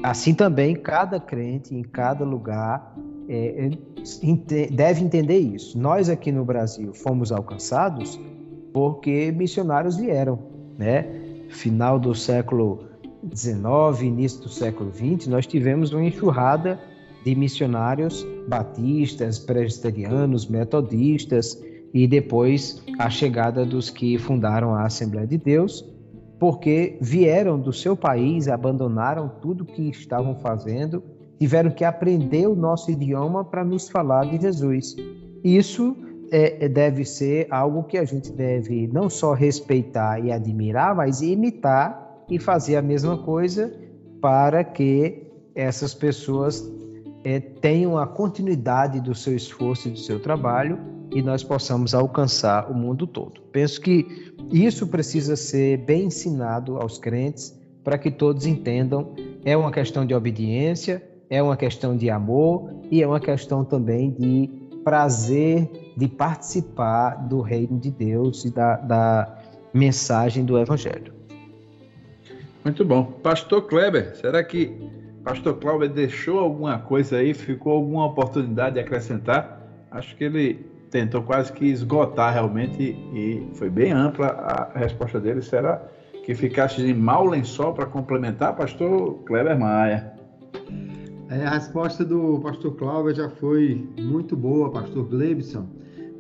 [0.03, 2.97] Assim também, cada crente em cada lugar
[3.29, 5.79] é, é deve entender isso.
[5.79, 8.19] Nós aqui no Brasil fomos alcançados
[8.73, 10.39] porque missionários vieram,
[10.79, 11.07] né?
[11.51, 12.85] Final do século
[13.35, 16.79] XIX, início do século XX, nós tivemos uma enxurrada
[17.29, 21.63] de missionários batistas, presbiterianos, metodistas
[21.93, 25.85] e depois a chegada dos que fundaram a Assembleia de Deus,
[26.39, 31.03] porque vieram do seu país, abandonaram tudo que estavam fazendo,
[31.39, 34.97] tiveram que aprender o nosso idioma para nos falar de Jesus.
[35.45, 35.95] Isso
[36.33, 42.25] é, deve ser algo que a gente deve não só respeitar e admirar, mas imitar
[42.31, 43.71] e fazer a mesma coisa
[44.19, 46.78] para que essas pessoas
[47.25, 50.79] é, tenham a continuidade do seu esforço e do seu trabalho
[51.13, 53.41] e nós possamos alcançar o mundo todo.
[53.53, 59.15] Penso que isso precisa ser bem ensinado aos crentes para que todos entendam.
[59.45, 64.11] É uma questão de obediência, é uma questão de amor e é uma questão também
[64.11, 64.51] de
[64.85, 69.39] prazer de participar do reino de Deus e da, da
[69.73, 71.13] mensagem do Evangelho.
[72.65, 73.05] Muito bom.
[73.05, 74.79] Pastor Kleber, será que
[75.25, 77.35] Pastor Kleber deixou alguma coisa aí?
[77.35, 79.61] Ficou alguma oportunidade de acrescentar?
[79.91, 80.55] Acho que ele
[80.91, 85.43] tentou quase que esgotar realmente e foi bem ampla a resposta dele.
[85.43, 85.83] Será
[86.25, 90.13] que ficasse em mau lençol para complementar, Pastor Kleber Maia?
[91.31, 95.67] É, a resposta do Pastor Cláudio já foi muito boa, Pastor Glebson,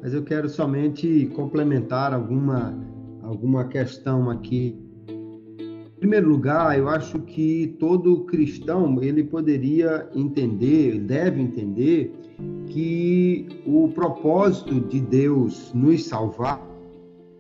[0.02, 2.78] mas eu quero somente complementar alguma,
[3.22, 4.87] alguma questão aqui
[5.98, 12.14] primeiro lugar, eu acho que todo cristão ele poderia entender, deve entender
[12.66, 16.68] que o propósito de Deus nos salvar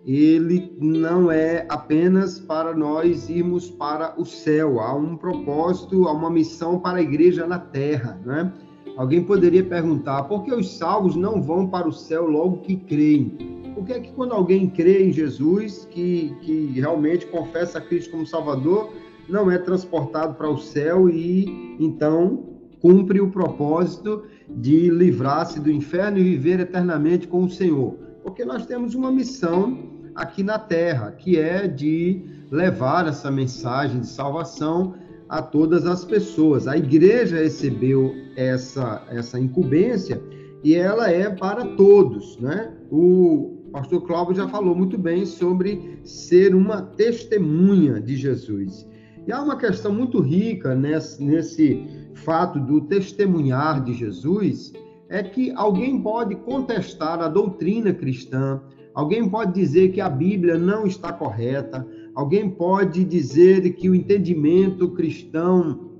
[0.08, 6.30] ele não é apenas para nós irmos para o céu, há um propósito, há uma
[6.30, 8.50] missão para a igreja na terra, né?
[8.96, 13.57] Alguém poderia perguntar por que os salvos não vão para o céu logo que creem?
[13.78, 18.26] Porque é que quando alguém crê em Jesus, que, que realmente confessa a Cristo como
[18.26, 18.92] Salvador,
[19.28, 26.18] não é transportado para o céu e então cumpre o propósito de livrar-se do inferno
[26.18, 27.94] e viver eternamente com o Senhor?
[28.24, 29.78] Porque nós temos uma missão
[30.12, 34.94] aqui na terra, que é de levar essa mensagem de salvação
[35.28, 36.66] a todas as pessoas.
[36.66, 40.20] A igreja recebeu essa, essa incumbência
[40.64, 42.74] e ela é para todos, né?
[42.90, 48.88] O, o pastor Cláudio já falou muito bem sobre ser uma testemunha de Jesus.
[49.26, 54.72] E há uma questão muito rica nesse, nesse fato do testemunhar de Jesus,
[55.10, 58.58] é que alguém pode contestar a doutrina cristã,
[58.94, 64.92] alguém pode dizer que a Bíblia não está correta, alguém pode dizer que o entendimento
[64.92, 65.90] cristão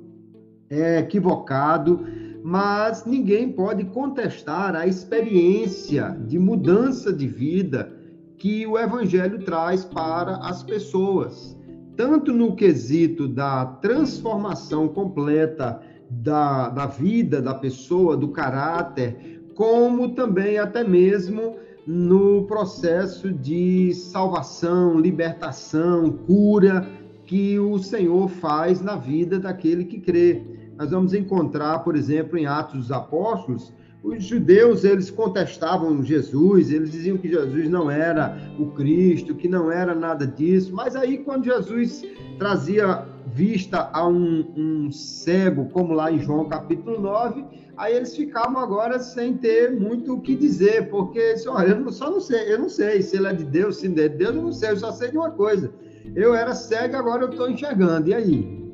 [0.71, 2.01] é equivocado,
[2.43, 7.93] mas ninguém pode contestar a experiência de mudança de vida
[8.37, 11.59] que o Evangelho traz para as pessoas,
[11.97, 15.81] tanto no quesito da transformação completa
[16.11, 25.01] da, da vida da pessoa, do caráter, como também até mesmo no processo de salvação,
[25.01, 26.87] libertação, cura
[27.27, 32.47] que o Senhor faz na vida daquele que crê nós vamos encontrar, por exemplo, em
[32.47, 38.67] Atos dos Apóstolos, os judeus eles contestavam Jesus, eles diziam que Jesus não era o
[38.67, 42.05] Cristo, que não era nada disso, mas aí quando Jesus
[42.39, 47.45] trazia vista a um, um cego, como lá em João capítulo 9,
[47.77, 52.21] aí eles ficavam agora sem ter muito o que dizer, porque olha, eu só não
[52.21, 54.43] sei, eu não sei se ele é de Deus, se não é de Deus, eu
[54.43, 55.73] não sei, eu só sei de uma coisa.
[56.15, 58.09] Eu era cego, agora eu estou enxergando.
[58.09, 58.68] E aí?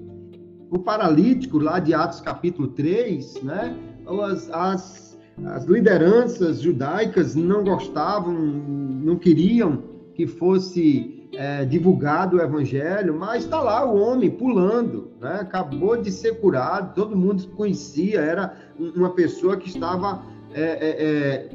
[0.75, 3.77] O paralítico lá de Atos capítulo 3, né?
[4.25, 13.17] as, as, as lideranças judaicas não gostavam, não queriam que fosse é, divulgado o evangelho,
[13.17, 15.39] mas está lá o homem pulando, né?
[15.43, 18.57] acabou de ser curado, todo mundo conhecia, era
[18.97, 21.49] uma pessoa que estava é, é, é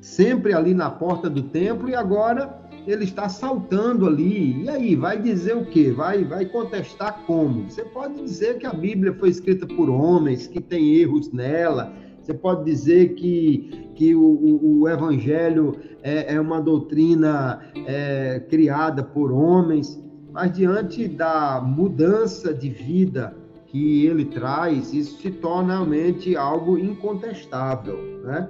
[0.00, 4.62] sempre ali na porta do templo e agora ele está saltando ali.
[4.64, 5.90] E aí, vai dizer o quê?
[5.90, 7.70] Vai, vai contestar como?
[7.70, 11.92] Você pode dizer que a Bíblia foi escrita por homens, que tem erros nela.
[12.20, 19.02] Você pode dizer que, que o, o, o Evangelho é, é, uma doutrina é, criada
[19.02, 23.34] por homens, mas diante da mudança de vida
[23.66, 28.48] que ele traz, isso se torna realmente algo incontestável, né?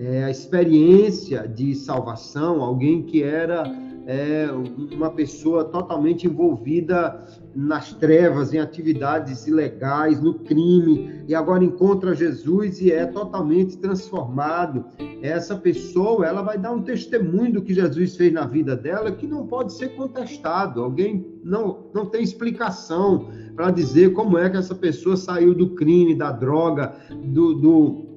[0.00, 3.64] É, a experiência de salvação, alguém que era
[4.06, 4.48] é,
[4.92, 7.22] uma pessoa totalmente envolvida
[7.54, 14.86] nas trevas, em atividades ilegais, no crime, e agora encontra Jesus e é totalmente transformado.
[15.20, 19.26] Essa pessoa, ela vai dar um testemunho do que Jesus fez na vida dela que
[19.26, 20.82] não pode ser contestado.
[20.82, 26.14] Alguém não, não tem explicação para dizer como é que essa pessoa saiu do crime,
[26.14, 28.09] da droga, do, do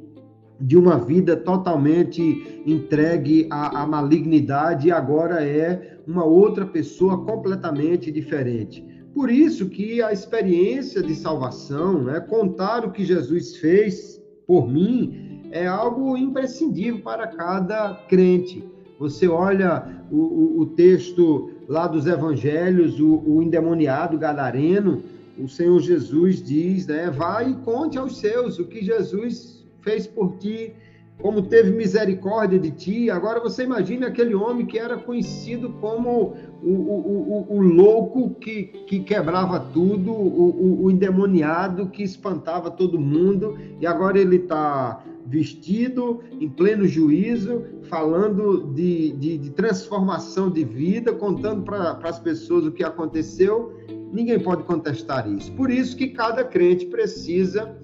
[0.64, 8.10] de uma vida totalmente entregue à, à, malignidade e agora é uma outra pessoa completamente
[8.10, 8.82] diferente.
[9.14, 15.50] Por isso que a experiência de salvação, né, contar o que Jesus fez por mim,
[15.52, 18.64] é algo imprescindível para cada crente.
[18.98, 25.04] Você olha o, o, o texto lá dos evangelhos, o, o endemoniado gadareno,
[25.38, 30.38] o Senhor Jesus diz, né, vai e conte aos seus o que Jesus fez por
[30.38, 30.74] ti,
[31.22, 33.10] como teve misericórdia de ti.
[33.10, 38.64] Agora você imagine aquele homem que era conhecido como o, o, o, o louco que,
[38.88, 46.22] que quebrava tudo, o, o, endemoniado que espantava todo mundo, e agora ele está vestido
[46.40, 52.72] em pleno juízo, falando de, de, de transformação de vida, contando para as pessoas o
[52.72, 53.74] que aconteceu.
[54.12, 55.52] Ninguém pode contestar isso.
[55.54, 57.76] Por isso que cada crente precisa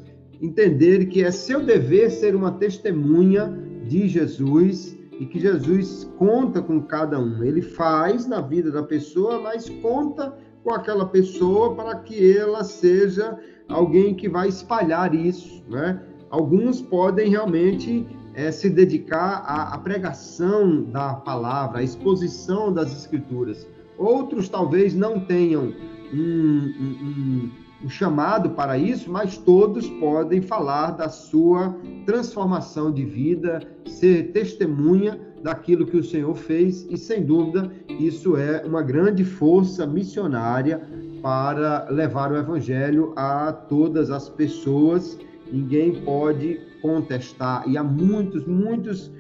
[0.42, 3.48] entender que é seu dever ser uma testemunha
[3.88, 7.44] de Jesus e que Jesus conta com cada um.
[7.44, 13.38] Ele faz na vida da pessoa, mas conta com aquela pessoa para que ela seja
[13.68, 16.02] alguém que vai espalhar isso, né?
[16.30, 23.68] Alguns podem realmente é, se dedicar à, à, pregação da palavra, à exposição das escrituras.
[23.98, 25.74] Outros talvez não tenham
[26.14, 27.52] um, um, um
[27.84, 31.76] o chamado para isso, mas todos podem falar da sua
[32.06, 38.64] transformação de vida, ser testemunha daquilo que o Senhor fez e sem dúvida isso é
[38.66, 40.82] uma grande força missionária
[41.22, 45.18] para levar o evangelho a todas as pessoas.
[45.52, 49.12] Ninguém pode contestar e há muitos, muitos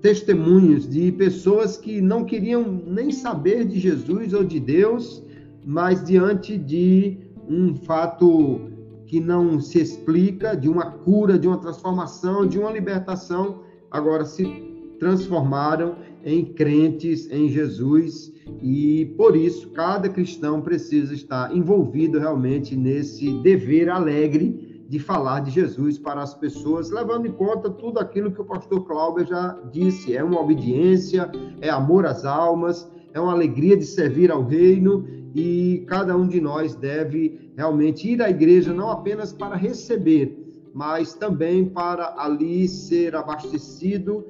[0.00, 5.22] testemunhos de pessoas que não queriam nem saber de Jesus ou de Deus,
[5.64, 7.18] mas diante de
[7.52, 8.60] um fato
[9.06, 14.44] que não se explica, de uma cura, de uma transformação, de uma libertação, agora se
[14.98, 18.32] transformaram em crentes em Jesus
[18.62, 25.50] e por isso cada cristão precisa estar envolvido realmente nesse dever alegre de falar de
[25.50, 30.16] Jesus para as pessoas, levando em conta tudo aquilo que o pastor Cláudio já disse,
[30.16, 31.30] é uma obediência,
[31.60, 36.40] é amor às almas, é uma alegria de servir ao reino e cada um de
[36.40, 40.36] nós deve realmente ir à igreja não apenas para receber,
[40.74, 44.24] mas também para ali ser abastecido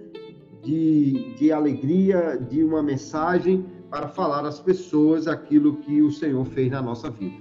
[0.62, 6.70] de, de alegria, de uma mensagem para falar às pessoas aquilo que o Senhor fez
[6.70, 7.36] na nossa vida.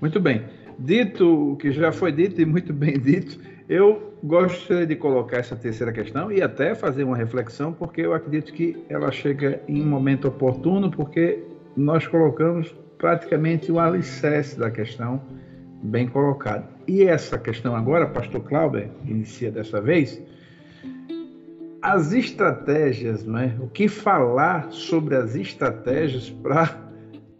[0.00, 0.44] Muito bem.
[0.78, 5.54] Dito o que já foi dito e muito bem dito, eu gostaria de colocar essa
[5.54, 9.86] terceira questão e até fazer uma reflexão, porque eu acredito que ela chega em um
[9.86, 11.42] momento oportuno, porque
[11.76, 15.20] nós colocamos praticamente o alicerce da questão
[15.82, 16.66] bem colocado.
[16.86, 20.22] E essa questão agora, pastor Clauber, inicia dessa vez,
[21.82, 23.56] as estratégias, não é?
[23.60, 26.78] O que falar sobre as estratégias para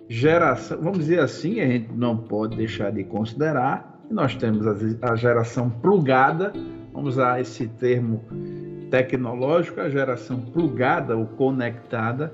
[0.09, 4.67] geração, vamos dizer assim, a gente não pode deixar de considerar, nós temos
[5.01, 6.53] a geração plugada,
[6.93, 8.23] vamos usar esse termo
[8.91, 12.33] tecnológico, a geração plugada ou conectada,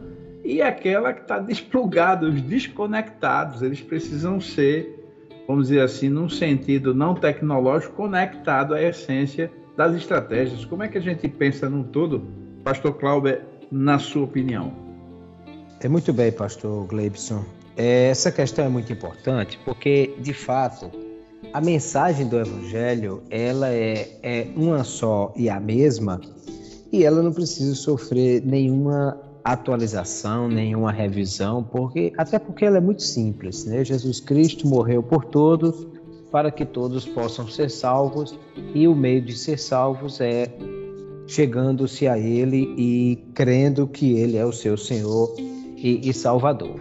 [0.49, 5.13] e aquela que está desplugada, os desconectados, eles precisam ser,
[5.47, 10.65] vamos dizer assim, num sentido não tecnológico, conectado à essência das estratégias.
[10.65, 12.23] Como é que a gente pensa no todo,
[12.65, 14.73] Pastor Cláudio, na sua opinião?
[15.81, 17.45] É muito bem, Pastor Gleibson.
[17.77, 20.91] É, essa questão é muito importante porque, de fato,
[21.53, 26.19] a mensagem do Evangelho ela é, é uma só e a mesma
[26.91, 33.03] e ela não precisa sofrer nenhuma atualização, nenhuma revisão, porque até porque ela é muito
[33.03, 33.85] simples, né?
[33.85, 35.87] Jesus Cristo morreu por todos
[36.31, 38.39] para que todos possam ser salvos
[38.75, 40.49] e o meio de ser salvos é
[41.27, 46.81] chegando-se a Ele e crendo que Ele é o seu Senhor e, e Salvador.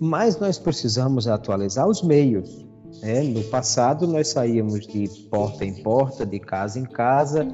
[0.00, 2.64] Mas nós precisamos atualizar os meios.
[3.02, 3.22] Né?
[3.22, 7.46] No passado nós saíamos de porta em porta, de casa em casa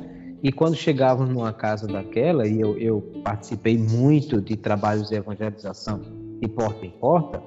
[0.45, 6.03] e quando chegávamos numa casa daquela, e eu, eu participei muito de trabalhos de evangelização
[6.39, 7.43] de porta em porta,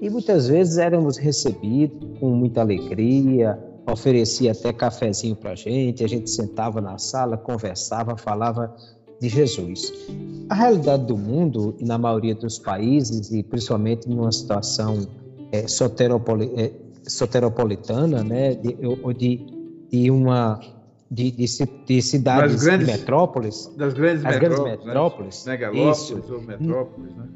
[0.00, 6.08] e muitas vezes éramos recebidos com muita alegria, oferecia até cafezinho para a gente, a
[6.08, 8.74] gente sentava na sala, conversava, falava
[9.20, 9.92] de Jesus.
[10.48, 15.06] A realidade do mundo, e na maioria dos países, e principalmente numa situação
[15.52, 16.72] é, soteropoli, é,
[17.08, 18.76] soteropolitana, né, de,
[19.16, 19.46] de,
[19.88, 20.79] de uma
[21.10, 21.46] de, de,
[21.86, 23.66] de cidades das grandes, metrópoles.
[23.76, 25.44] Das grandes, as metrópoles, grandes metrópoles.
[25.44, 25.52] Né?
[25.52, 27.28] Megalópolis ou metrópoles, né?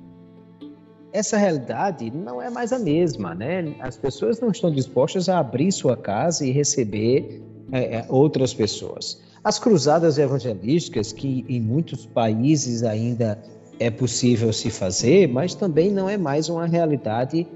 [1.13, 3.75] Essa realidade não é mais a mesma, né?
[3.81, 9.23] As pessoas não estão dispostas a abrir sua casa e receber é, é, outras pessoas.
[9.43, 13.41] As cruzadas evangelísticas, que em muitos países ainda
[13.79, 17.47] é possível se fazer, mas também não é mais uma realidade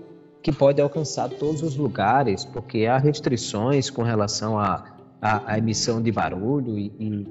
[0.42, 6.00] que pode alcançar todos os lugares, porque há restrições com relação a a, a emissão
[6.00, 7.26] de barulho e, e,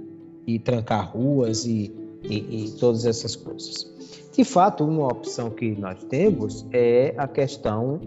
[0.55, 3.87] e trancar ruas e, e, todas essas coisas.
[4.35, 7.99] De fato, uma opção que nós temos é a questão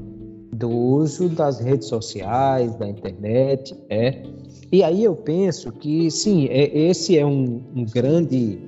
[0.52, 4.22] do uso das redes sociais, da internet, é.
[4.70, 8.58] E aí eu penso que sim, é, esse é um, um grande,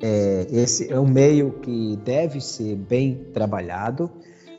[0.00, 4.10] é, esse é um meio que deve ser bem trabalhado,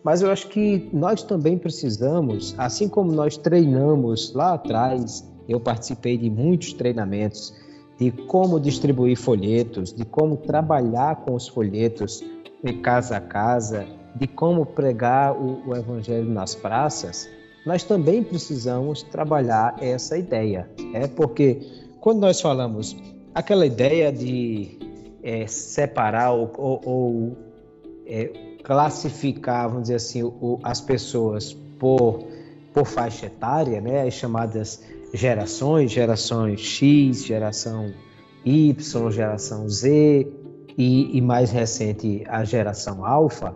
[0.04, 6.18] mas eu acho que nós também precisamos, assim como nós treinamos lá atrás eu participei
[6.18, 7.54] de muitos treinamentos
[8.00, 12.24] de como distribuir folhetos, de como trabalhar com os folhetos
[12.64, 13.86] de casa a casa,
[14.16, 17.30] de como pregar o, o evangelho nas praças.
[17.66, 21.60] Nós também precisamos trabalhar essa ideia, é porque
[22.00, 22.96] quando nós falamos
[23.36, 24.78] aquela ideia de
[25.22, 27.38] é, separar ou, ou, ou
[28.06, 28.32] é,
[28.64, 32.24] classificar, vamos dizer assim, o, as pessoas por,
[32.74, 34.82] por faixa etária, né, as chamadas
[35.14, 37.94] gerações, gerações X, geração
[38.46, 40.28] Y, geração Z
[40.78, 43.56] e, e mais recente a geração Alpha,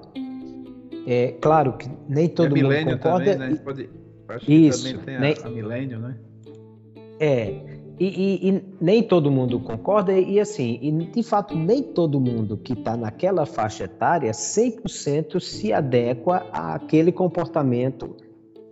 [1.05, 3.33] é claro que nem todo é mundo concorda.
[3.33, 3.61] Também, né?
[3.63, 3.89] Pode,
[4.29, 6.17] acho Isso, que também tem nem, a, a milênio, né?
[7.19, 12.19] É, e, e, e, nem todo mundo concorda, e assim, e de fato, nem todo
[12.19, 18.15] mundo que está naquela faixa etária 100% se adequa àquele comportamento,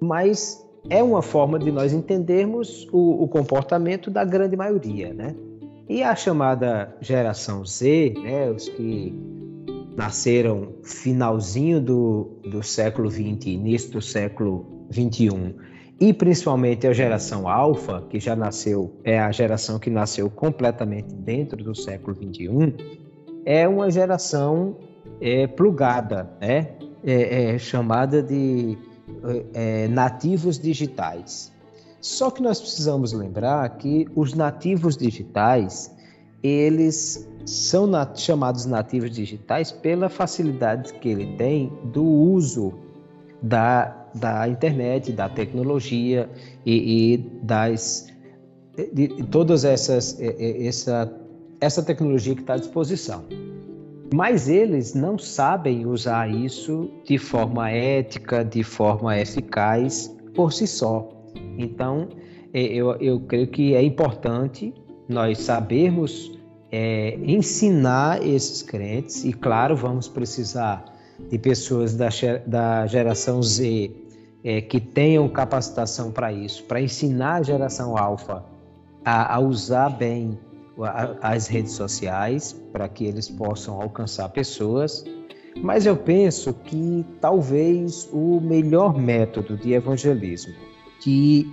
[0.02, 5.36] mas é uma forma de nós entendermos o, o, comportamento da grande maioria, né?
[5.88, 9.14] E a chamada geração Z, né, os que
[9.96, 15.54] nasceram finalzinho do, do século XX, início do século XXI,
[16.00, 21.64] e principalmente a geração alfa, que já nasceu, é a geração que nasceu completamente dentro
[21.64, 22.74] do século XXI,
[23.46, 24.78] é uma geração
[25.20, 26.70] é, plugada, né?
[27.04, 28.78] É, é chamada de
[29.54, 31.52] é, nativos digitais.
[32.00, 35.96] Só que nós precisamos lembrar que os nativos digitais,
[36.42, 42.74] eles são nat chamados nativos digitais pela facilidade que ele tem do uso
[43.42, 46.30] da, da internet, da tecnologia
[46.66, 48.08] e, e das
[48.94, 51.12] de, de todas essas essa
[51.60, 53.26] essa tecnologia que está à disposição
[54.14, 61.10] mas eles não sabem usar isso de forma ética, de forma eficaz por si só.
[61.58, 62.10] Então,
[62.54, 64.74] é, eu, eu creio que é importante
[65.08, 66.38] nós sabermos
[66.72, 70.86] é, ensinar esses crentes, e claro, vamos precisar
[71.30, 72.10] de pessoas da,
[72.46, 73.92] da geração Z
[74.44, 78.44] é, que tenham capacitação para isso, para ensinar a geração alfa
[79.04, 80.38] a, a usar bem
[81.22, 85.04] as redes sociais para que eles possam alcançar pessoas,
[85.62, 90.54] mas eu penso que talvez o melhor método de evangelismo,
[91.02, 91.50] que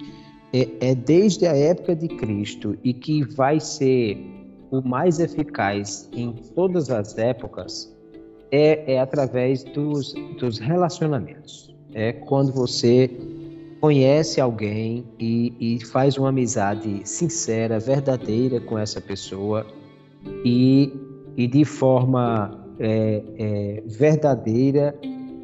[0.53, 4.19] é, é desde a época de Cristo e que vai ser
[4.71, 7.95] o mais eficaz em todas as épocas,
[8.51, 11.75] é, é através dos, dos relacionamentos.
[11.93, 13.11] É quando você
[13.81, 19.67] conhece alguém e, e, faz uma amizade sincera, verdadeira com essa pessoa
[20.45, 20.93] e,
[21.37, 24.95] e de forma é, é, verdadeira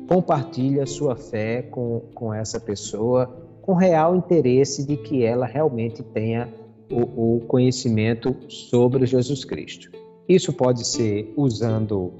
[0.09, 3.26] compartilha sua fé com, com essa pessoa,
[3.62, 6.53] com real interesse de que ela realmente tenha
[6.91, 9.91] o, o conhecimento sobre Jesus Cristo.
[10.28, 12.12] Isso pode ser usando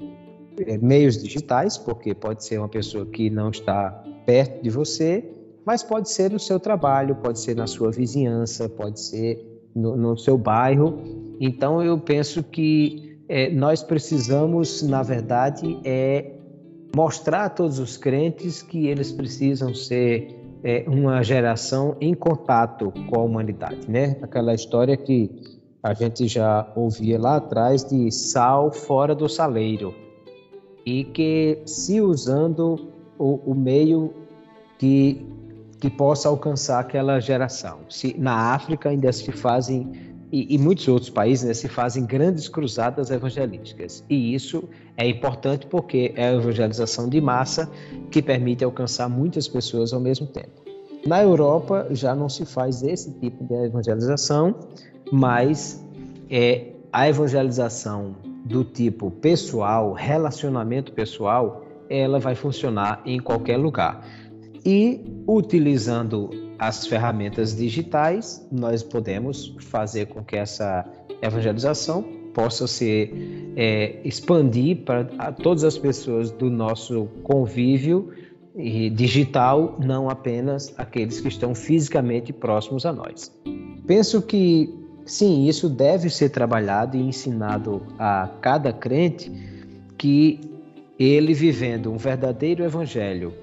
[0.65, 5.23] é, meios digitais, porque pode ser uma pessoa que não está perto de você,
[5.65, 10.17] mas pode ser no seu trabalho, pode ser na sua vizinhança, pode ser no, no
[10.17, 10.97] seu bairro.
[11.39, 16.33] Então eu penso que é, nós precisamos, na verdade, é
[16.95, 23.19] mostrar a todos os crentes que eles precisam ser é, uma geração em contato com
[23.19, 24.17] a humanidade, né?
[24.21, 25.29] Aquela história que
[25.81, 29.93] a gente já ouvia lá atrás de sal fora do saleiro
[30.85, 34.13] e que se usando o, o meio
[34.79, 35.34] que
[35.85, 37.81] que possa alcançar aquela geração.
[37.89, 42.49] Se na África ainda se fazem e, e muitos outros países né, se fazem grandes
[42.49, 44.67] cruzadas evangelísticas e isso
[44.97, 47.69] é importante porque é a evangelização de massa
[48.09, 50.63] que permite alcançar muitas pessoas ao mesmo tempo.
[51.05, 54.55] Na Europa já não se faz esse tipo de evangelização,
[55.11, 55.85] mas
[56.31, 64.03] é a evangelização do tipo pessoal, relacionamento pessoal, ela vai funcionar em qualquer lugar.
[64.65, 70.83] E utilizando as ferramentas digitais, nós podemos fazer com que essa
[71.21, 72.03] evangelização
[72.33, 78.11] possa se é, expandir para todas as pessoas do nosso convívio
[78.93, 83.31] digital, não apenas aqueles que estão fisicamente próximos a nós.
[83.85, 84.73] Penso que
[85.05, 89.29] sim, isso deve ser trabalhado e ensinado a cada crente
[89.97, 90.39] que
[90.97, 93.33] ele vivendo um verdadeiro evangelho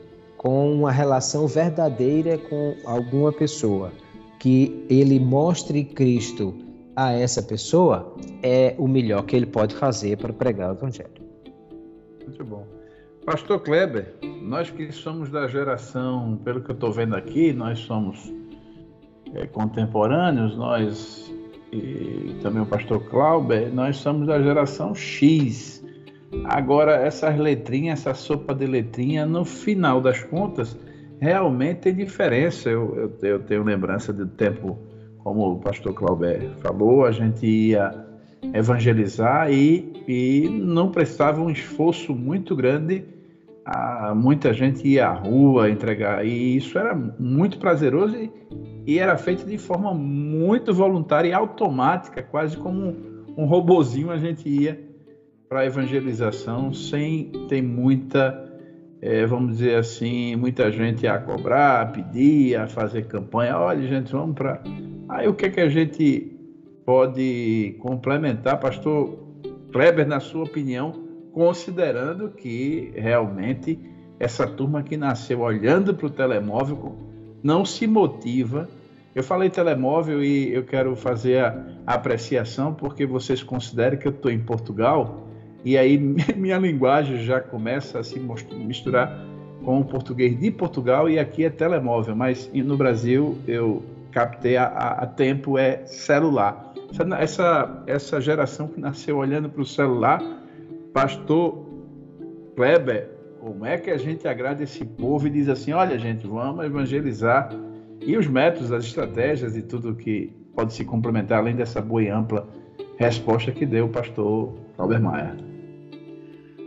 [0.42, 3.92] com uma relação verdadeira com alguma pessoa,
[4.38, 6.54] que ele mostre Cristo
[6.96, 11.22] a essa pessoa, é o melhor que ele pode fazer para pregar o Evangelho.
[12.26, 12.66] Muito bom.
[13.24, 18.32] Pastor Kleber, nós que somos da geração, pelo que eu estou vendo aqui, nós somos
[19.32, 21.32] é, contemporâneos, nós
[21.72, 25.81] e também o pastor Clauber, nós somos da geração X.
[26.44, 30.76] Agora, essas letrinhas, essa sopa de letrinha, no final das contas,
[31.20, 32.70] realmente tem diferença.
[32.70, 34.78] Eu, eu, eu tenho lembrança do tempo,
[35.18, 37.94] como o pastor Clauber falou, a gente ia
[38.54, 43.04] evangelizar e, e não prestava um esforço muito grande.
[43.64, 48.32] A, muita gente ia à rua entregar, e isso era muito prazeroso e,
[48.84, 54.18] e era feito de forma muito voluntária e automática, quase como um, um robozinho a
[54.18, 54.91] gente ia
[55.52, 58.50] para a evangelização sem ter muita,
[59.02, 63.58] é, vamos dizer assim, muita gente a cobrar, a pedir, a fazer campanha.
[63.58, 64.62] Olha, gente, vamos para.
[65.10, 66.34] Aí o que é que a gente
[66.86, 69.18] pode complementar, pastor
[69.70, 70.94] Kleber, na sua opinião,
[71.34, 73.78] considerando que realmente
[74.18, 76.96] essa turma que nasceu olhando para o telemóvel
[77.42, 78.70] não se motiva.
[79.14, 84.30] Eu falei telemóvel e eu quero fazer a, apreciação porque vocês consideram que eu estou
[84.30, 85.21] em Portugal
[85.64, 85.98] e aí
[86.36, 89.26] minha linguagem já começa a se misturar
[89.64, 94.66] com o português de Portugal e aqui é telemóvel, mas no Brasil eu captei a,
[94.66, 96.72] a tempo é celular.
[97.18, 100.22] Essa, essa geração que nasceu olhando para o celular,
[100.92, 101.66] pastor
[102.54, 103.08] Kleber,
[103.40, 107.50] como é que a gente agrada esse povo e diz assim, olha gente, vamos evangelizar
[108.00, 112.08] e os métodos, as estratégias e tudo que pode se complementar, além dessa boa e
[112.08, 112.46] ampla
[112.98, 115.51] resposta que deu o pastor Albert Maia.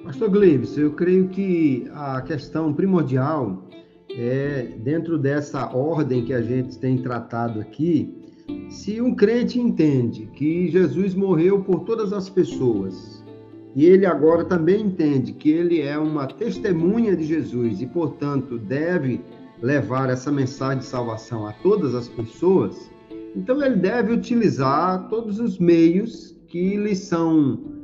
[0.06, 3.68] Pastor Gleibs, eu creio que a questão primordial
[4.16, 8.14] é, dentro dessa ordem que a gente tem tratado aqui,
[8.70, 13.26] se um crente entende que Jesus morreu por todas as pessoas,
[13.76, 19.22] e ele agora também entende que ele é uma testemunha de Jesus e, portanto, deve
[19.60, 22.92] levar essa mensagem de salvação a todas as pessoas,
[23.36, 27.75] então ele deve utilizar todos os meios que lhe são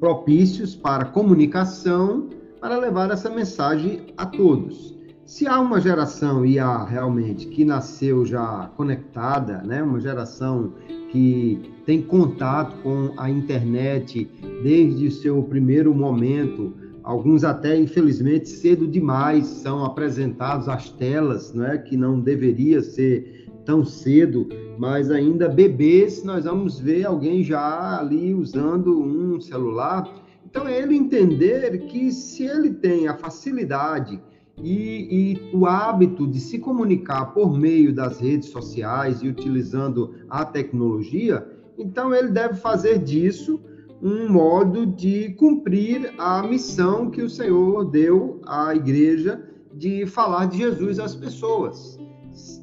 [0.00, 4.98] propícios para comunicação, para levar essa mensagem a todos.
[5.26, 9.80] Se há uma geração, e há realmente, que nasceu já conectada, né?
[9.80, 10.72] uma geração
[11.12, 14.28] que tem contato com a internet
[14.64, 16.74] desde o seu primeiro momento,
[17.04, 21.78] alguns até, infelizmente, cedo demais são apresentados às telas, não é?
[21.78, 24.48] que não deveria ser tão cedo,
[24.78, 30.08] mas ainda bebês, nós vamos ver alguém já ali usando um celular.
[30.44, 34.20] Então, é ele entender que se ele tem a facilidade
[34.62, 40.44] e, e, o hábito de se comunicar por meio das redes sociais e utilizando a
[40.44, 41.46] tecnologia,
[41.78, 43.60] então ele deve fazer disso
[44.02, 49.42] um modo de cumprir a missão que o Senhor deu à igreja
[49.74, 51.98] de falar de Jesus às pessoas.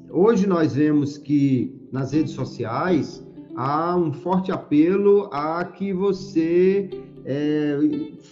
[0.10, 6.90] Hoje nós vemos que nas redes sociais há um forte apelo a que você
[7.26, 7.78] é,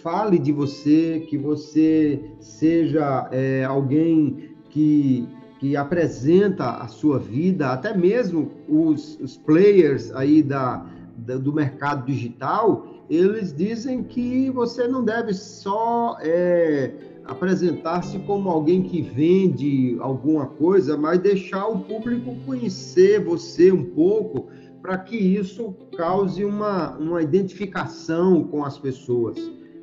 [0.02, 5.28] fale de você, que você seja é, alguém que,
[5.60, 10.86] que apresenta a sua vida, até mesmo os, os players aí da,
[11.18, 16.92] da, do mercado digital, eles dizem que você não deve só é,
[17.28, 24.48] apresentar-se como alguém que vende alguma coisa, mas deixar o público conhecer você um pouco
[24.80, 29.36] para que isso cause uma, uma identificação com as pessoas.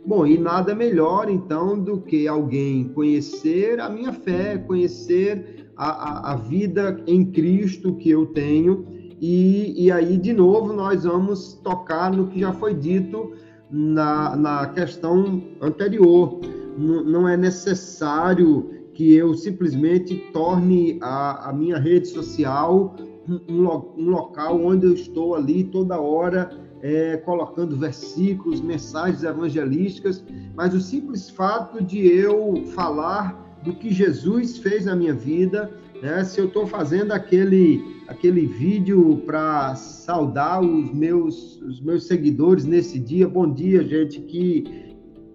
[0.05, 6.33] Bom, e nada melhor então do que alguém conhecer a minha fé, conhecer a, a,
[6.33, 8.85] a vida em Cristo que eu tenho,
[9.19, 13.33] e, e aí de novo nós vamos tocar no que já foi dito
[13.71, 16.39] na, na questão anterior
[16.77, 22.95] não é necessário que eu simplesmente torne a, a minha rede social
[23.27, 23.63] um,
[23.97, 26.51] um, local onde eu estou ali toda hora
[26.81, 34.57] é, colocando versículos, mensagens evangelísticas, mas o simples fato de eu falar do que Jesus
[34.57, 35.71] fez na minha vida,
[36.01, 36.25] né?
[36.25, 42.99] se eu estou fazendo aquele, aquele vídeo para saudar os meus, os meus seguidores nesse
[42.99, 44.82] dia, bom dia, gente, que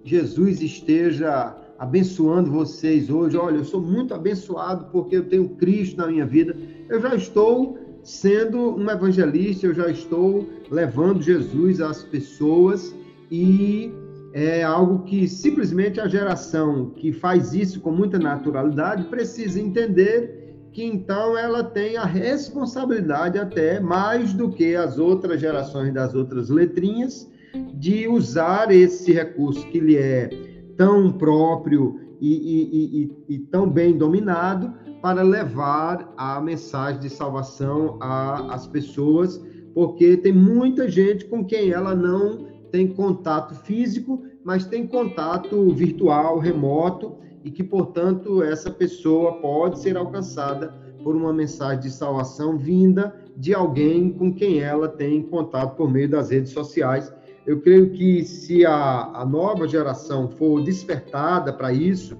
[0.04, 3.36] Jesus esteja abençoando vocês hoje.
[3.36, 6.56] Olha, eu sou muito abençoado porque eu tenho Cristo na minha vida.
[6.88, 12.94] Eu já estou sendo um evangelista, eu já estou levando Jesus às pessoas
[13.30, 13.92] e
[14.32, 20.38] é algo que simplesmente a geração que faz isso com muita naturalidade precisa entender
[20.72, 26.48] que então ela tem a responsabilidade até mais do que as outras gerações das outras
[26.50, 27.28] letrinhas
[27.74, 30.28] de usar esse recurso que lhe é
[30.76, 37.98] tão próprio e, e, e, e tão bem dominado para levar a mensagem de salvação
[38.00, 39.40] às pessoas,
[39.74, 46.38] porque tem muita gente com quem ela não tem contato físico, mas tem contato virtual,
[46.38, 53.14] remoto, e que, portanto, essa pessoa pode ser alcançada por uma mensagem de salvação vinda
[53.36, 57.10] de alguém com quem ela tem contato por meio das redes sociais
[57.48, 62.14] eu creio que se a, a nova geração for despertada para isso,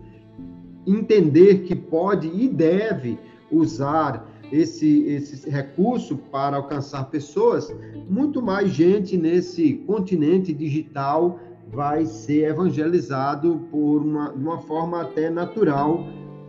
[0.87, 3.19] entender que pode e deve
[3.53, 7.71] usar esse, esse recurso para alcançar pessoas,
[8.09, 11.39] muito mais gente nesse continente digital
[11.71, 16.07] vai ser evangelizado por uma, de uma forma até natural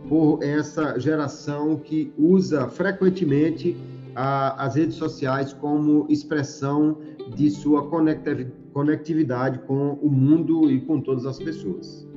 [0.08, 3.76] por essa geração que usa frequentemente
[4.14, 6.96] a, as redes sociais como expressão
[7.36, 12.08] de sua conectividade com o mundo e com todas as pessoas.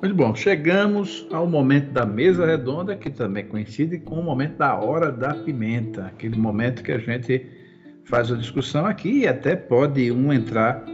[0.00, 4.78] Muito bom, chegamos ao momento da mesa redonda, que também coincide com o momento da
[4.78, 7.44] hora da pimenta, aquele momento que a gente
[8.04, 10.84] faz a discussão aqui e até pode um entrar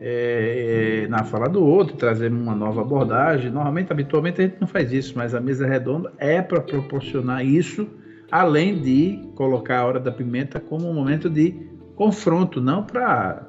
[0.00, 3.50] é, na fala do outro, trazer uma nova abordagem.
[3.50, 7.88] Normalmente, habitualmente, a gente não faz isso, mas a mesa redonda é para proporcionar isso,
[8.30, 11.54] além de colocar a hora da pimenta como um momento de
[11.96, 13.46] confronto, não para,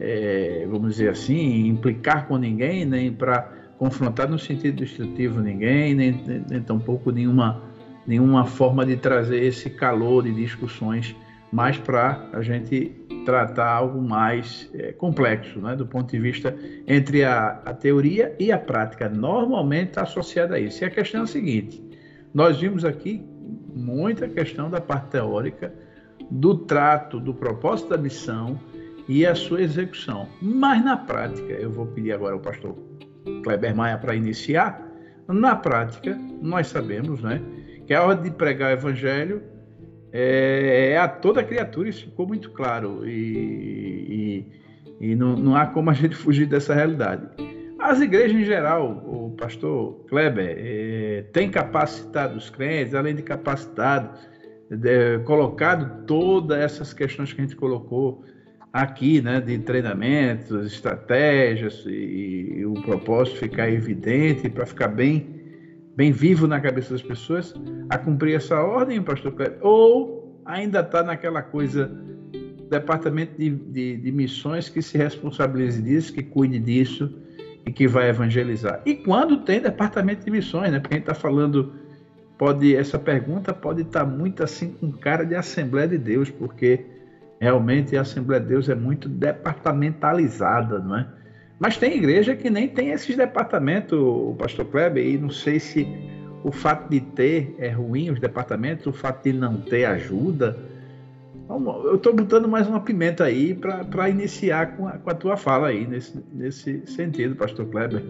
[0.00, 6.12] é, vamos dizer assim, implicar com ninguém, nem para confrontar no sentido destrutivo ninguém, nem,
[6.12, 7.62] nem, nem tampouco nenhuma,
[8.06, 11.14] nenhuma forma de trazer esse calor de discussões,
[11.52, 12.92] mas para a gente
[13.24, 18.50] tratar algo mais é, complexo, né, do ponto de vista entre a, a teoria e
[18.50, 20.82] a prática, normalmente associada a isso.
[20.82, 21.82] E a questão é a seguinte:
[22.32, 23.22] nós vimos aqui
[23.74, 25.72] muita questão da parte teórica
[26.30, 28.58] do trato, do propósito da missão
[29.08, 30.28] e a sua execução.
[30.40, 32.76] Mas na prática, eu vou pedir agora ao pastor
[33.42, 34.86] Kleber Maia para iniciar.
[35.26, 37.40] Na prática, nós sabemos né,
[37.86, 39.42] que a hora de pregar o evangelho
[40.12, 43.06] é, é a toda criatura, isso ficou muito claro.
[43.06, 44.44] E,
[45.00, 47.26] e, e não, não, há como a gente fugir dessa realidade.
[47.78, 54.18] As igrejas em geral, o pastor Kleber, é, tem capacitado os crentes, além de capacitado,
[55.24, 58.22] colocado todas essas questões que a gente colocou
[58.72, 65.36] aqui, né, de treinamentos, estratégias e, e o propósito ficar evidente para ficar bem
[65.96, 67.52] bem vivo na cabeça das pessoas
[67.90, 71.90] a cumprir essa ordem, pastor Cleber, ou ainda está naquela coisa
[72.70, 77.12] departamento de, de, de, missões que se responsabilize disso, que cuide disso
[77.66, 78.80] e que vai evangelizar.
[78.86, 80.78] E quando tem departamento de missões, né?
[80.78, 81.72] Porque a gente está falando
[82.36, 86.86] pode essa pergunta pode estar muito assim com cara de Assembleia de Deus, porque
[87.40, 91.06] Realmente a Assembleia de Deus é muito departamentalizada, não é?
[91.58, 95.86] Mas tem igreja que nem tem esses departamentos, o pastor Kleber, e não sei se
[96.44, 100.56] o fato de ter é ruim os departamentos, o fato de não ter ajuda.
[101.84, 105.68] Eu estou botando mais uma pimenta aí para iniciar com a, com a, tua fala
[105.68, 108.04] aí, nesse, nesse sentido, pastor Kleber.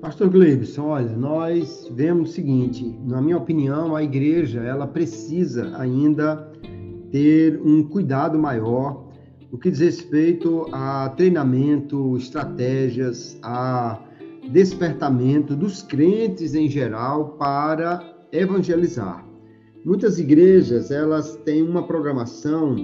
[0.00, 6.50] Pastor Gleibson, olha, nós vemos o seguinte, na minha opinião, a igreja ela precisa ainda
[7.10, 9.06] ter um cuidado maior
[9.50, 13.98] no que diz respeito a treinamento, estratégias, a
[14.50, 18.02] despertamento dos crentes em geral para
[18.32, 19.24] evangelizar.
[19.84, 22.76] Muitas igrejas, elas têm uma programação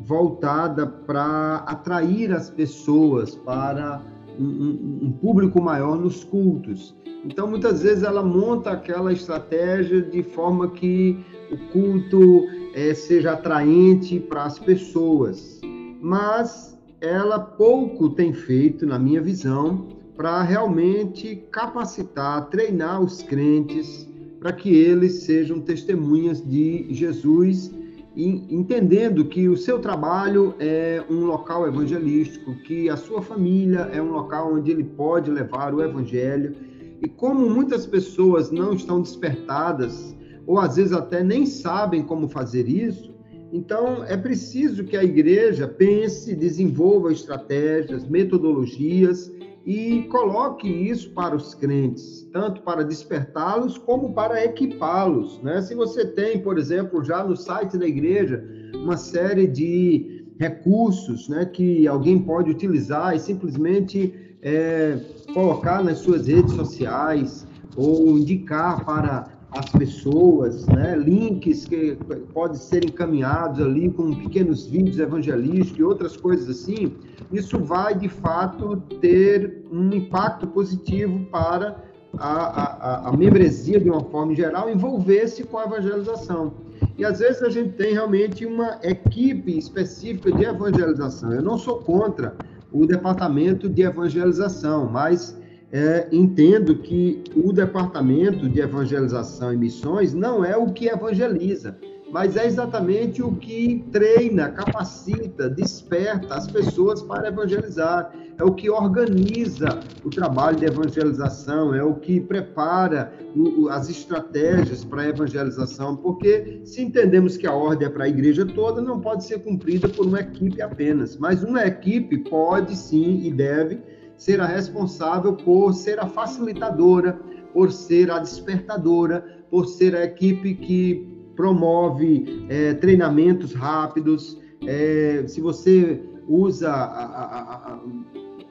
[0.00, 4.02] voltada para atrair as pessoas para
[4.38, 6.96] um, um, público maior nos cultos.
[7.24, 11.18] Então, muitas vezes ela monta aquela estratégia de forma que
[11.50, 12.44] o culto
[12.74, 15.60] é, seja atraente para as pessoas,
[16.00, 24.08] mas ela pouco tem feito, na minha visão, para realmente capacitar, treinar os crentes
[24.40, 27.72] para que eles sejam testemunhas de Jesus,
[28.16, 34.10] entendendo que o seu trabalho é um local evangelístico, que a sua família é um
[34.10, 36.54] local onde ele pode levar o evangelho.
[37.00, 40.16] E como muitas pessoas não estão despertadas
[40.48, 43.14] ou às vezes até nem sabem como fazer isso.
[43.52, 49.30] Então, é preciso que a igreja pense, desenvolva estratégias, metodologias
[49.66, 55.38] e coloque isso para os crentes, tanto para despertá-los como para equipá-los.
[55.42, 55.60] Né?
[55.60, 58.42] Se você tem, por exemplo, já no site da igreja,
[58.74, 64.98] uma série de recursos né, que alguém pode utilizar e simplesmente é,
[65.34, 67.46] colocar nas suas redes sociais
[67.76, 70.94] ou indicar para as pessoas, né?
[70.96, 71.96] links que
[72.32, 76.94] podem ser encaminhados ali com pequenos vídeos evangelísticos e outras coisas assim,
[77.32, 81.82] isso vai de fato ter um impacto positivo para
[82.18, 86.52] a, a, a membresia de uma forma geral envolver-se com a evangelização.
[86.96, 91.32] E às vezes a gente tem realmente uma equipe específica de evangelização.
[91.32, 92.36] Eu não sou contra
[92.72, 95.37] o departamento de evangelização, mas
[95.70, 101.76] é, entendo que o departamento de evangelização e missões não é o que evangeliza,
[102.10, 108.10] mas é exatamente o que treina, capacita, desperta as pessoas para evangelizar.
[108.38, 114.84] É o que organiza o trabalho de evangelização, é o que prepara o, as estratégias
[114.84, 119.00] para a evangelização, porque se entendemos que a ordem é para a igreja toda, não
[119.00, 123.82] pode ser cumprida por uma equipe apenas, mas uma equipe pode sim e deve
[124.18, 127.18] ser a responsável por ser a facilitadora,
[127.54, 134.38] por ser a despertadora, por ser a equipe que promove é, treinamentos rápidos.
[134.66, 137.80] É, se você usa a, a,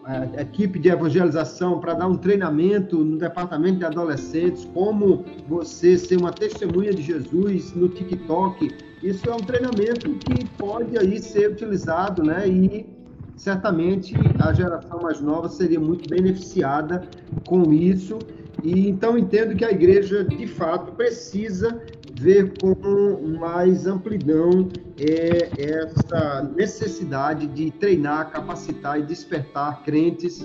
[0.05, 5.97] a, a equipe de evangelização para dar um treinamento no departamento de adolescentes, como você
[5.97, 11.51] ser uma testemunha de Jesus no TikTok, isso é um treinamento que pode aí ser
[11.51, 12.47] utilizado, né?
[12.47, 12.96] E
[13.37, 17.07] certamente a geração mais nova seria muito beneficiada
[17.47, 18.19] com isso.
[18.63, 21.79] E então entendo que a igreja, de fato, precisa
[22.19, 24.67] ver com mais amplidão
[24.99, 30.43] é, essa necessidade de treinar, capacitar e despertar crentes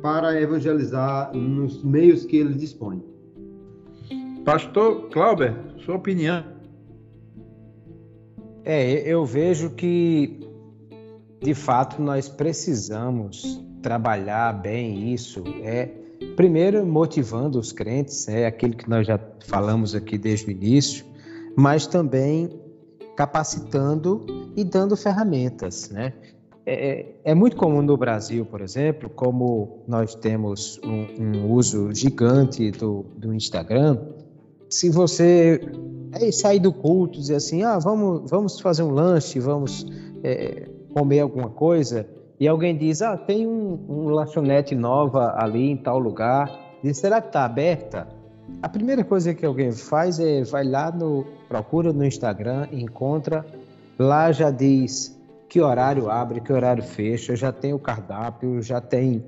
[0.00, 3.02] para evangelizar nos meios que ele dispõe.
[4.44, 5.54] Pastor Clauber,
[5.84, 6.44] sua opinião?
[8.64, 10.39] É, eu vejo que
[11.40, 15.42] de fato nós precisamos trabalhar bem isso.
[15.62, 15.88] É
[16.36, 21.04] primeiro motivando os crentes, é aquilo que nós já falamos aqui desde o início,
[21.56, 22.60] mas também
[23.16, 26.12] capacitando e dando ferramentas, né?
[26.66, 32.70] É, é muito comum no Brasil, por exemplo, como nós temos um, um uso gigante
[32.70, 33.98] do, do Instagram,
[34.68, 35.60] se você
[36.12, 39.86] é, sair do culto e dizer assim, ah, vamos, vamos fazer um lanche, vamos
[40.22, 42.06] é, comer alguma coisa
[42.38, 46.50] e alguém diz, ah, tem um, um lanchonete nova ali em tal lugar,
[46.82, 48.08] diz, será que está aberta?
[48.62, 53.44] A primeira coisa que alguém faz é vai lá no procura no Instagram, encontra,
[53.98, 55.18] lá já diz
[55.48, 59.24] que horário abre, que horário fecha, já tem o cardápio, já tem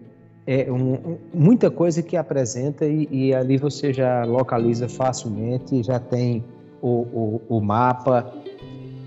[0.47, 6.45] é, um, muita coisa que apresenta e, e, ali você já localiza facilmente, já tem
[6.81, 8.33] o, o, o mapa,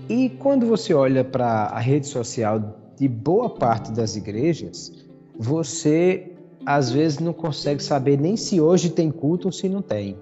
[0.08, 4.92] e quando você olha para a rede social de boa parte das igrejas,
[5.38, 6.32] você
[6.64, 10.16] às vezes não consegue saber nem se hoje tem culto ou se não tem.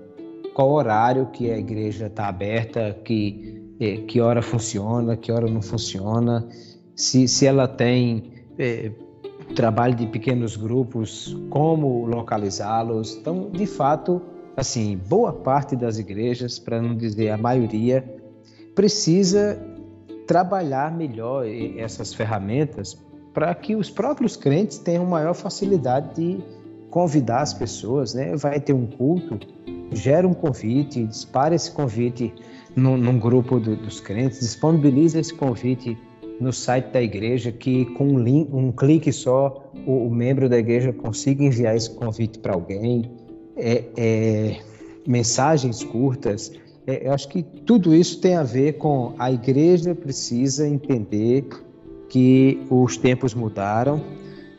[0.54, 5.60] Qual horário que a igreja está aberta, que é, que hora funciona, que hora não
[5.60, 6.46] funciona,
[6.94, 8.92] se, se ela tem é,
[9.54, 13.16] trabalho de pequenos grupos, como localizá-los.
[13.16, 14.22] Então, de fato,
[14.56, 18.04] assim, boa parte das igrejas, para não dizer a maioria,
[18.74, 19.58] precisa
[20.26, 21.46] trabalhar melhor
[21.76, 22.96] essas ferramentas
[23.32, 26.44] para que os próprios crentes tenham maior facilidade de
[26.88, 28.36] convidar as pessoas, né?
[28.36, 29.38] Vai ter um culto,
[29.90, 32.32] gera um convite, dispara esse convite
[32.76, 35.98] num, num grupo do, dos crentes, disponibiliza esse convite
[36.40, 40.58] no site da igreja, que com um, link, um clique só o, o, membro da
[40.58, 43.10] igreja consiga enviar esse convite para alguém,
[43.56, 44.60] é, é,
[45.06, 46.52] mensagens curtas.
[46.86, 51.46] É, eu acho que tudo isso tem a ver com a igreja precisa entender
[52.08, 54.00] que os tempos mudaram,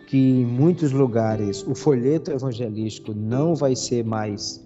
[0.07, 4.65] que em muitos lugares o folheto evangelístico não vai ser mais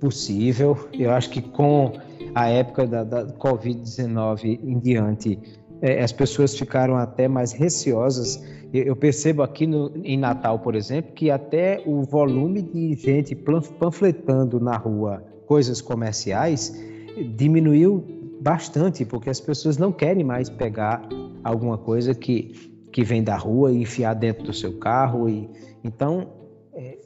[0.00, 0.88] possível.
[0.92, 1.92] Eu acho que com
[2.34, 5.38] a época da, da Covid-19 em diante,
[5.82, 8.42] é, as pessoas ficaram até mais receosas.
[8.72, 13.34] Eu, eu percebo aqui no, em Natal, por exemplo, que até o volume de gente
[13.34, 16.89] panfletando na rua coisas comerciais
[17.36, 18.04] diminuiu
[18.40, 21.06] bastante, porque as pessoas não querem mais pegar
[21.44, 22.52] alguma coisa que,
[22.92, 25.28] que vem da rua e enfiar dentro do seu carro.
[25.28, 25.48] E,
[25.84, 26.28] então,
[26.72, 26.98] é,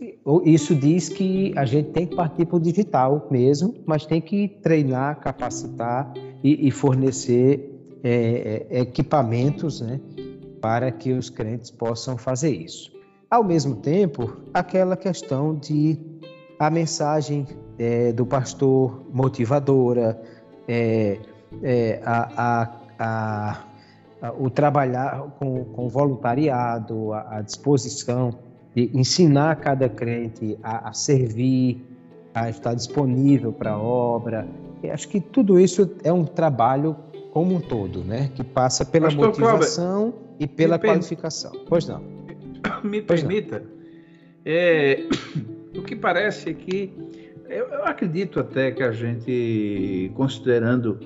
[0.45, 4.49] isso diz que a gente tem que partir para o digital mesmo, mas tem que
[4.63, 7.71] treinar, capacitar e, e fornecer
[8.03, 10.01] é, é, equipamentos né,
[10.61, 12.93] para que os crentes possam fazer isso.
[13.31, 15.99] Ao mesmo tempo, aquela questão de
[16.67, 17.47] a mensagem
[17.79, 20.21] é, do pastor motivadora,
[20.67, 21.19] é,
[21.63, 23.65] é, a, a,
[24.23, 28.31] a, o trabalhar com, com voluntariado, a, disposição
[28.75, 31.85] de ensinar cada crente a, servir,
[32.35, 34.47] a estar disponível para a obra.
[34.83, 36.97] Eu acho que tudo isso é um trabalho
[37.33, 38.31] como um todo, né?
[38.35, 41.53] Que passa pela Pastor motivação Cláudio, e pela qualificação.
[41.69, 42.03] Pois não.
[42.83, 43.61] Me pois permita.
[43.61, 43.75] Não.
[44.45, 45.09] É,
[45.77, 46.93] o que parece é que
[47.49, 50.99] eu, eu, acredito até que a gente, considerando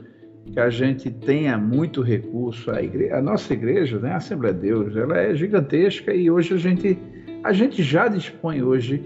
[0.53, 4.61] que a gente tenha muito recurso, a, igreja, a nossa igreja, né, a Assembleia de
[4.61, 6.99] Deus, ela é gigantesca e hoje a gente,
[7.45, 9.03] a gente já dispõe hoje,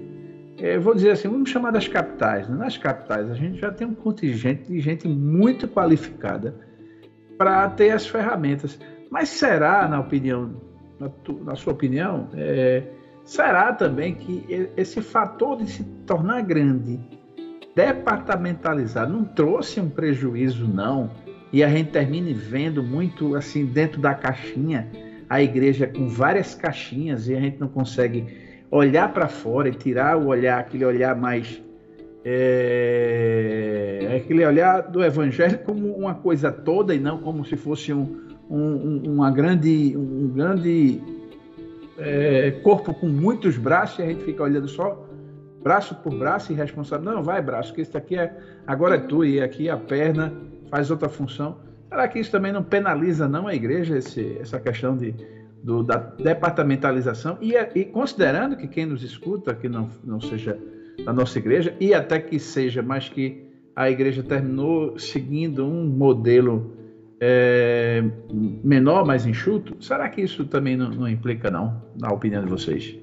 [0.58, 2.48] é, vou dizer assim, vamos chamar das capitais.
[2.48, 2.56] Né?
[2.56, 6.54] Nas capitais a gente já tem um contingente de gente muito qualificada
[7.36, 8.78] para ter as ferramentas.
[9.10, 10.54] Mas será, na opinião,
[11.00, 12.84] na, tu, na sua opinião, é,
[13.24, 17.00] será também que esse fator de se tornar grande,
[17.74, 21.10] departamentalizado, não trouxe um prejuízo, não?
[21.52, 24.88] E a gente termine vendo muito assim dentro da caixinha
[25.28, 28.26] a igreja com várias caixinhas e a gente não consegue
[28.70, 31.62] olhar para fora e tirar o olhar, aquele olhar mais
[32.24, 33.42] é,
[34.22, 39.02] aquele olhar do evangelho como uma coisa toda e não como se fosse um, um,
[39.06, 41.00] uma grande, um grande
[42.03, 45.09] é, corpo com muitos braços e a gente fica olhando só
[45.62, 47.05] braço por braço e responsável.
[47.05, 48.36] Não, vai braço, que isso aqui é
[48.66, 50.32] agora é tu e aqui a perna
[50.70, 51.59] faz outra função.
[51.88, 55.14] Será que isso também não penaliza não a igreja esse, essa questão de
[55.62, 60.59] do, da departamentalização e, e considerando que quem nos escuta que não não seja
[61.05, 66.76] da nossa igreja, e até que seja, mas que a igreja terminou seguindo um modelo
[67.24, 68.02] é,
[68.64, 72.98] menor, mais enxuto, será que isso também não, não, implica, não, na opinião de vocês?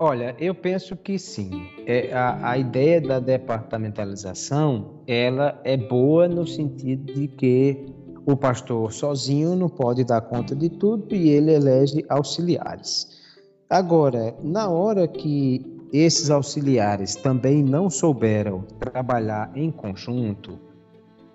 [0.00, 1.68] Olha, eu penso que sim.
[1.86, 7.86] É, a, a ideia da departamentalização, ela é boa no sentido de que
[8.26, 13.22] o pastor sozinho não pode dar conta de tudo e ele elege auxiliares.
[13.70, 20.73] Agora, na hora que esses auxiliares também não souberam trabalhar em conjunto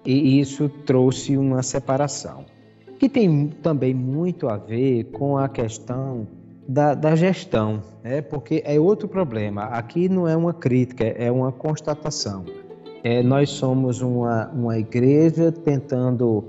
[0.06, 2.46] e isso trouxe uma separação,
[2.98, 6.28] que tem também muito a ver com a questão
[6.68, 8.22] da, da gestão, né?
[8.22, 9.64] porque é outro problema.
[9.64, 12.46] Aqui não é uma crítica, é uma constatação.
[13.04, 16.44] É, nós somos uma, uma igreja tentando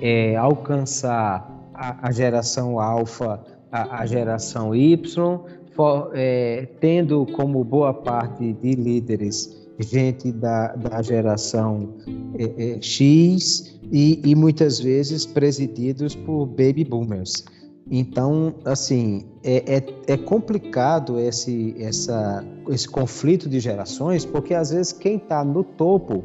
[0.00, 5.40] é, alcançar a, a geração alfa, a, a geração Y,
[5.74, 11.94] for, é, tendo como boa parte de líderes gente da, da geração
[12.38, 17.44] é, é, X e, e, muitas vezes presididos por baby boomers.
[17.90, 24.92] Então, assim, é, é, é, complicado esse, essa, esse conflito de gerações, porque às vezes
[24.92, 26.24] quem está no topo,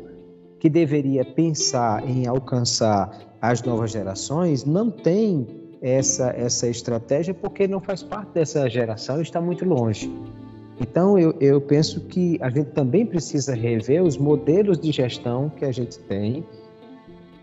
[0.59, 5.45] que deveria pensar em alcançar as novas gerações, não tem
[5.81, 10.11] essa, essa estratégia porque não faz parte dessa geração e está muito longe.
[10.79, 15.65] Então, eu, eu penso que a gente também precisa rever os modelos de gestão que
[15.65, 16.45] a gente tem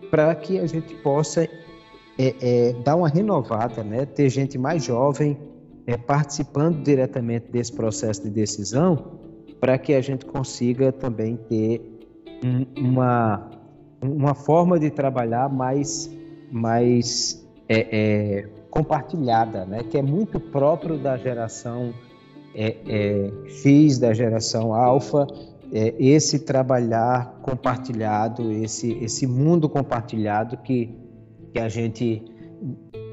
[0.09, 1.49] para que a gente possa é,
[2.17, 4.05] é, dar uma renovada, né?
[4.05, 5.37] ter gente mais jovem
[5.85, 9.19] é, participando diretamente desse processo de decisão,
[9.59, 11.81] para que a gente consiga também ter
[12.43, 13.49] um, uma,
[14.01, 16.09] uma forma de trabalhar mais,
[16.49, 19.83] mais é, é, compartilhada, né?
[19.83, 21.93] que é muito próprio da geração
[22.55, 25.27] é, é, X, da geração alfa,
[25.71, 30.95] é, esse trabalhar compartilhado, esse, esse mundo compartilhado que,
[31.51, 32.23] que a gente,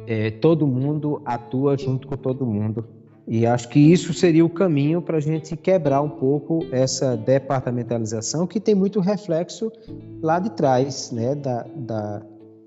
[0.06, 2.84] é, todo mundo atua junto com todo mundo.
[3.26, 8.46] E acho que isso seria o caminho para a gente quebrar um pouco essa departamentalização
[8.46, 9.70] que tem muito reflexo
[10.20, 12.22] lá de trás, né, da, da,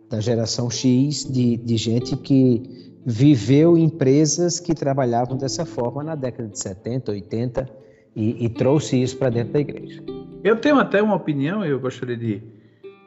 [0.10, 6.50] da geração X, de, de gente que viveu empresas que trabalhavam dessa forma na década
[6.50, 7.70] de 70, 80
[8.16, 10.02] e, e trouxe isso para dentro da igreja.
[10.44, 12.42] Eu tenho até uma opinião, eu gostaria de.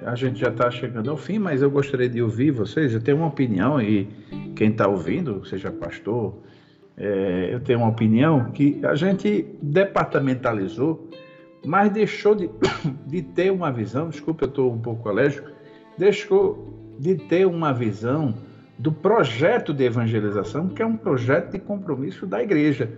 [0.01, 2.95] A gente já está chegando ao fim, mas eu gostaria de ouvir vocês.
[2.95, 4.09] Eu tenho uma opinião, e
[4.55, 6.37] quem está ouvindo, seja pastor,
[6.97, 11.11] é, eu tenho uma opinião que a gente departamentalizou,
[11.67, 12.49] mas deixou de,
[13.07, 14.09] de ter uma visão.
[14.09, 15.49] Desculpa, eu estou um pouco alérgico.
[15.97, 18.35] Deixou de ter uma visão
[18.79, 22.89] do projeto de evangelização, que é um projeto de compromisso da igreja.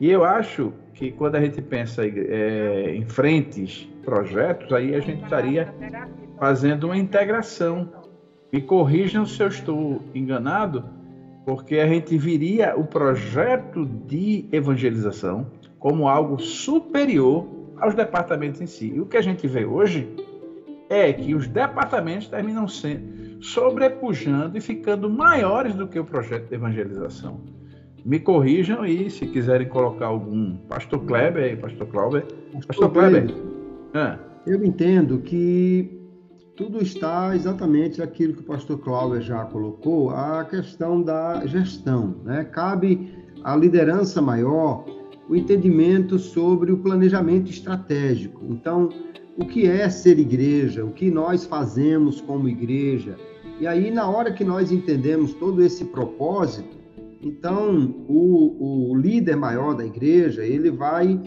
[0.00, 5.22] E eu acho que quando a gente pensa é, em frentes, projetos, aí a gente
[5.22, 5.72] estaria
[6.38, 7.88] fazendo uma integração.
[8.52, 10.84] Me corrijam se eu estou enganado,
[11.44, 15.46] porque a gente viria o projeto de evangelização
[15.78, 17.46] como algo superior
[17.78, 18.92] aos departamentos em si.
[18.94, 20.08] E o que a gente vê hoje
[20.88, 26.54] é que os departamentos terminam sendo sobrepujando e ficando maiores do que o projeto de
[26.54, 27.40] evangelização.
[28.04, 32.26] Me corrijam e se quiserem colocar algum pastor Kleber aí, pastor Kleber.
[32.66, 33.34] Pastor, Kleber.
[33.94, 34.18] É.
[34.46, 36.00] Eu entendo que
[36.56, 42.16] tudo está exatamente aquilo que o pastor Cláudio já colocou, a questão da gestão.
[42.24, 42.44] Né?
[42.44, 43.12] Cabe
[43.44, 44.84] à liderança maior
[45.28, 48.44] o entendimento sobre o planejamento estratégico.
[48.48, 48.88] Então,
[49.36, 53.16] o que é ser igreja, o que nós fazemos como igreja.
[53.60, 56.80] E aí, na hora que nós entendemos todo esse propósito,
[57.22, 61.20] então, o, o líder maior da igreja, ele vai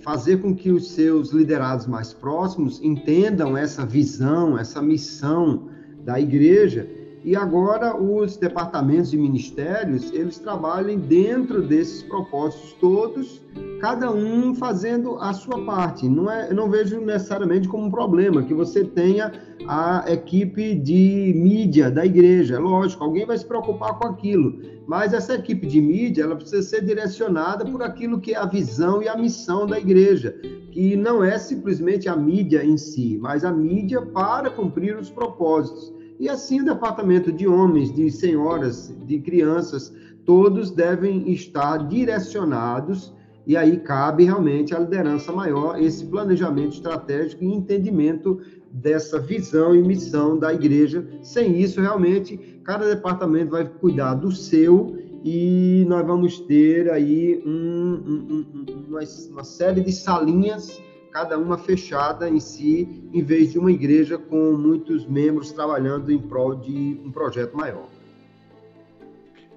[0.00, 5.68] fazer com que os seus liderados mais próximos entendam essa visão, essa missão
[6.02, 6.88] da igreja
[7.24, 13.40] e agora os departamentos e ministérios, eles trabalhem dentro desses propósitos todos,
[13.80, 16.08] cada um fazendo a sua parte.
[16.08, 19.32] Não é, eu não vejo necessariamente como um problema que você tenha
[19.68, 22.56] a equipe de mídia da igreja.
[22.56, 26.62] É lógico, alguém vai se preocupar com aquilo, mas essa equipe de mídia, ela precisa
[26.62, 30.32] ser direcionada por aquilo que é a visão e a missão da igreja,
[30.70, 35.92] que não é simplesmente a mídia em si, mas a mídia para cumprir os propósitos.
[36.18, 39.92] E assim o departamento de homens, de senhoras, de crianças,
[40.24, 43.12] todos devem estar direcionados
[43.46, 48.40] e aí cabe realmente à liderança maior esse planejamento estratégico e entendimento
[48.70, 51.06] dessa visão e missão da igreja.
[51.22, 57.50] Sem isso, realmente, cada departamento vai cuidar do seu e nós vamos ter aí um,
[57.50, 60.80] um, um, uma, uma série de salinhas
[61.12, 66.18] cada uma fechada em si, em vez de uma igreja com muitos membros trabalhando em
[66.18, 67.86] prol de um projeto maior.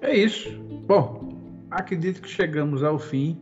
[0.02, 0.50] É isso.
[0.86, 1.32] Bom,
[1.70, 3.40] acredito que chegamos ao fim.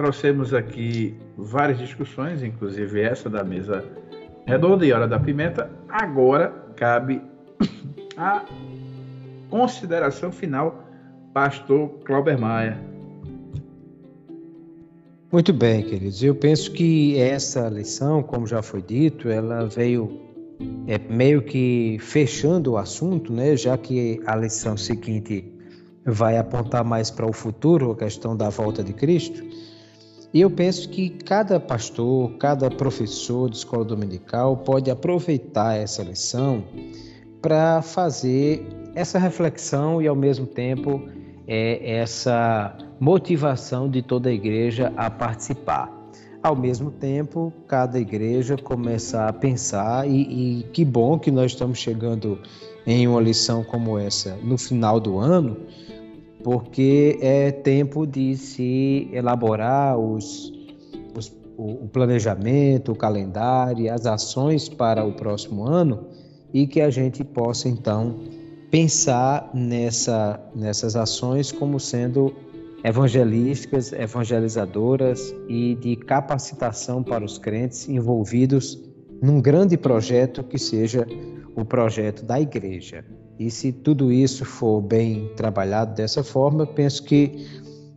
[0.00, 3.84] Trouxemos aqui várias discussões, inclusive essa da mesa
[4.46, 5.70] redonda e hora da pimenta.
[5.90, 7.20] Agora cabe
[8.16, 8.46] a
[9.50, 10.88] consideração final,
[11.34, 12.80] pastor Clauber Maia.
[15.30, 16.22] Muito bem, queridos.
[16.22, 20.18] Eu penso que essa lição, como já foi dito, ela veio
[20.86, 23.54] é, meio que fechando o assunto, né?
[23.54, 25.44] Já que a lição seguinte
[26.06, 29.69] vai apontar mais para o futuro, a questão da volta de Cristo.
[30.32, 36.64] E eu penso que cada pastor, cada professor de escola dominical pode aproveitar essa lição
[37.42, 41.02] para fazer essa reflexão e, ao mesmo tempo,
[41.48, 45.90] é, essa motivação de toda a igreja a participar.
[46.40, 51.78] Ao mesmo tempo, cada igreja começar a pensar, e, e que bom que nós estamos
[51.78, 52.38] chegando
[52.86, 55.56] em uma lição como essa no final do ano,
[56.42, 60.52] porque é tempo de se elaborar os,
[61.16, 66.06] os, o planejamento, o calendário, as ações para o próximo ano
[66.52, 68.16] e que a gente possa então
[68.70, 72.32] pensar nessa, nessas ações como sendo
[72.82, 78.78] evangelísticas, evangelizadoras e de capacitação para os crentes envolvidos
[79.22, 81.06] num grande projeto que seja
[81.54, 83.04] o projeto da igreja.
[83.40, 87.46] E se tudo isso for bem trabalhado dessa forma, eu penso que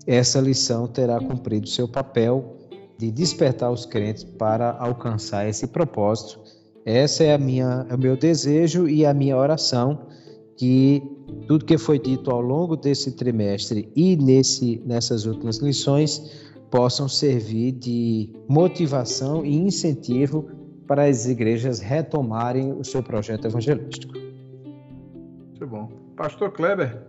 [0.07, 2.56] essa lição terá cumprido seu papel
[2.98, 6.40] de despertar os crentes para alcançar esse propósito.
[6.86, 10.07] Essa é a minha, é o meu desejo e a minha oração
[10.56, 11.03] que
[11.45, 16.22] tudo que foi dito ao longo desse trimestre e nesse, nessas últimas lições
[16.72, 20.48] possam servir de motivação e incentivo
[20.88, 24.23] para as igrejas retomarem o seu projeto evangelístico.
[25.64, 25.90] Muito bom.
[26.18, 27.02] Pastor Kleber.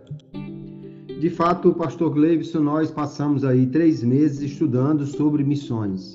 [1.19, 6.13] De fato, pastor Gleivson, nós passamos aí três meses estudando sobre missões.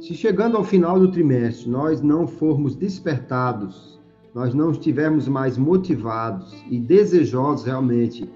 [0.00, 4.00] Se chegando ao final do trimestre nós não formos despertados,
[4.34, 8.28] nós não estivermos mais motivados e desejosos realmente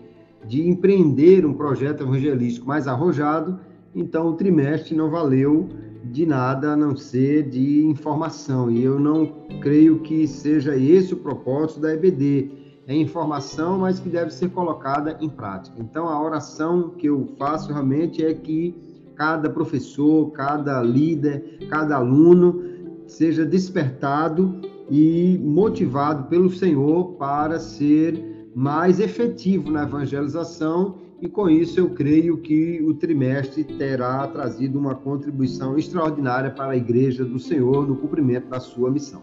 [0.47, 3.59] de empreender um projeto evangelístico mais arrojado,
[3.93, 5.68] então o trimestre não valeu
[6.05, 8.70] de nada a não ser de informação.
[8.70, 9.27] E eu não
[9.60, 12.60] creio que seja esse o propósito da EBD.
[12.91, 15.77] É informação, mas que deve ser colocada em prática.
[15.79, 18.75] Então, a oração que eu faço realmente é que
[19.15, 22.61] cada professor, cada líder, cada aluno
[23.07, 24.61] seja despertado
[24.91, 32.39] e motivado pelo Senhor para ser mais efetivo na evangelização e com isso eu creio
[32.39, 38.49] que o trimestre terá trazido uma contribuição extraordinária para a Igreja do Senhor no cumprimento
[38.49, 39.23] da sua missão.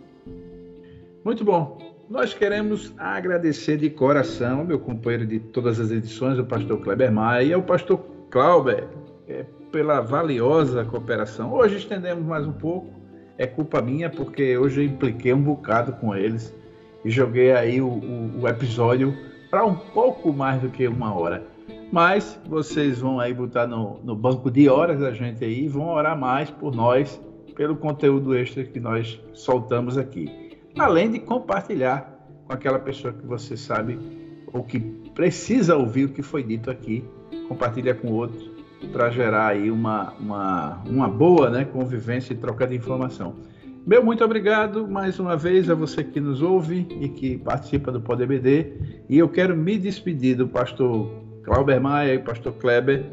[1.25, 1.86] Muito bom.
[2.09, 7.43] Nós queremos agradecer de coração meu companheiro de todas as edições, o pastor Kleber Maia,
[7.43, 8.87] e ao pastor Clauber,
[9.27, 11.53] é, pela valiosa cooperação.
[11.53, 12.87] Hoje estendemos mais um pouco,
[13.37, 16.55] é culpa minha, porque hoje eu impliquei um bocado com eles
[17.03, 19.13] e joguei aí o, o, o episódio
[19.51, 21.43] para um pouco mais do que uma hora.
[21.91, 25.89] Mas vocês vão aí botar no, no banco de horas da gente aí e vão
[25.89, 27.21] orar mais por nós,
[27.53, 30.46] pelo conteúdo extra que nós soltamos aqui.
[30.79, 33.99] Além de compartilhar com aquela pessoa que você sabe
[34.53, 37.03] ou que precisa ouvir o que foi dito aqui,
[37.47, 38.49] compartilha com outros
[38.91, 43.35] para gerar aí uma, uma, uma boa né, convivência e troca de informação.
[43.85, 48.01] Meu muito obrigado mais uma vez a você que nos ouve e que participa do
[48.01, 48.73] PodBD.
[49.09, 51.09] E eu quero me despedir do pastor
[51.43, 53.05] Clauber Maia e pastor Kleber,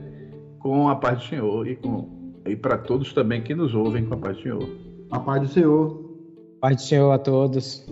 [0.58, 4.14] com a paz do Senhor e, com, e para todos também que nos ouvem com
[4.14, 4.68] a paz do Senhor.
[5.10, 6.03] A paz do Senhor.
[6.64, 7.84] Paz do Senhor a todos.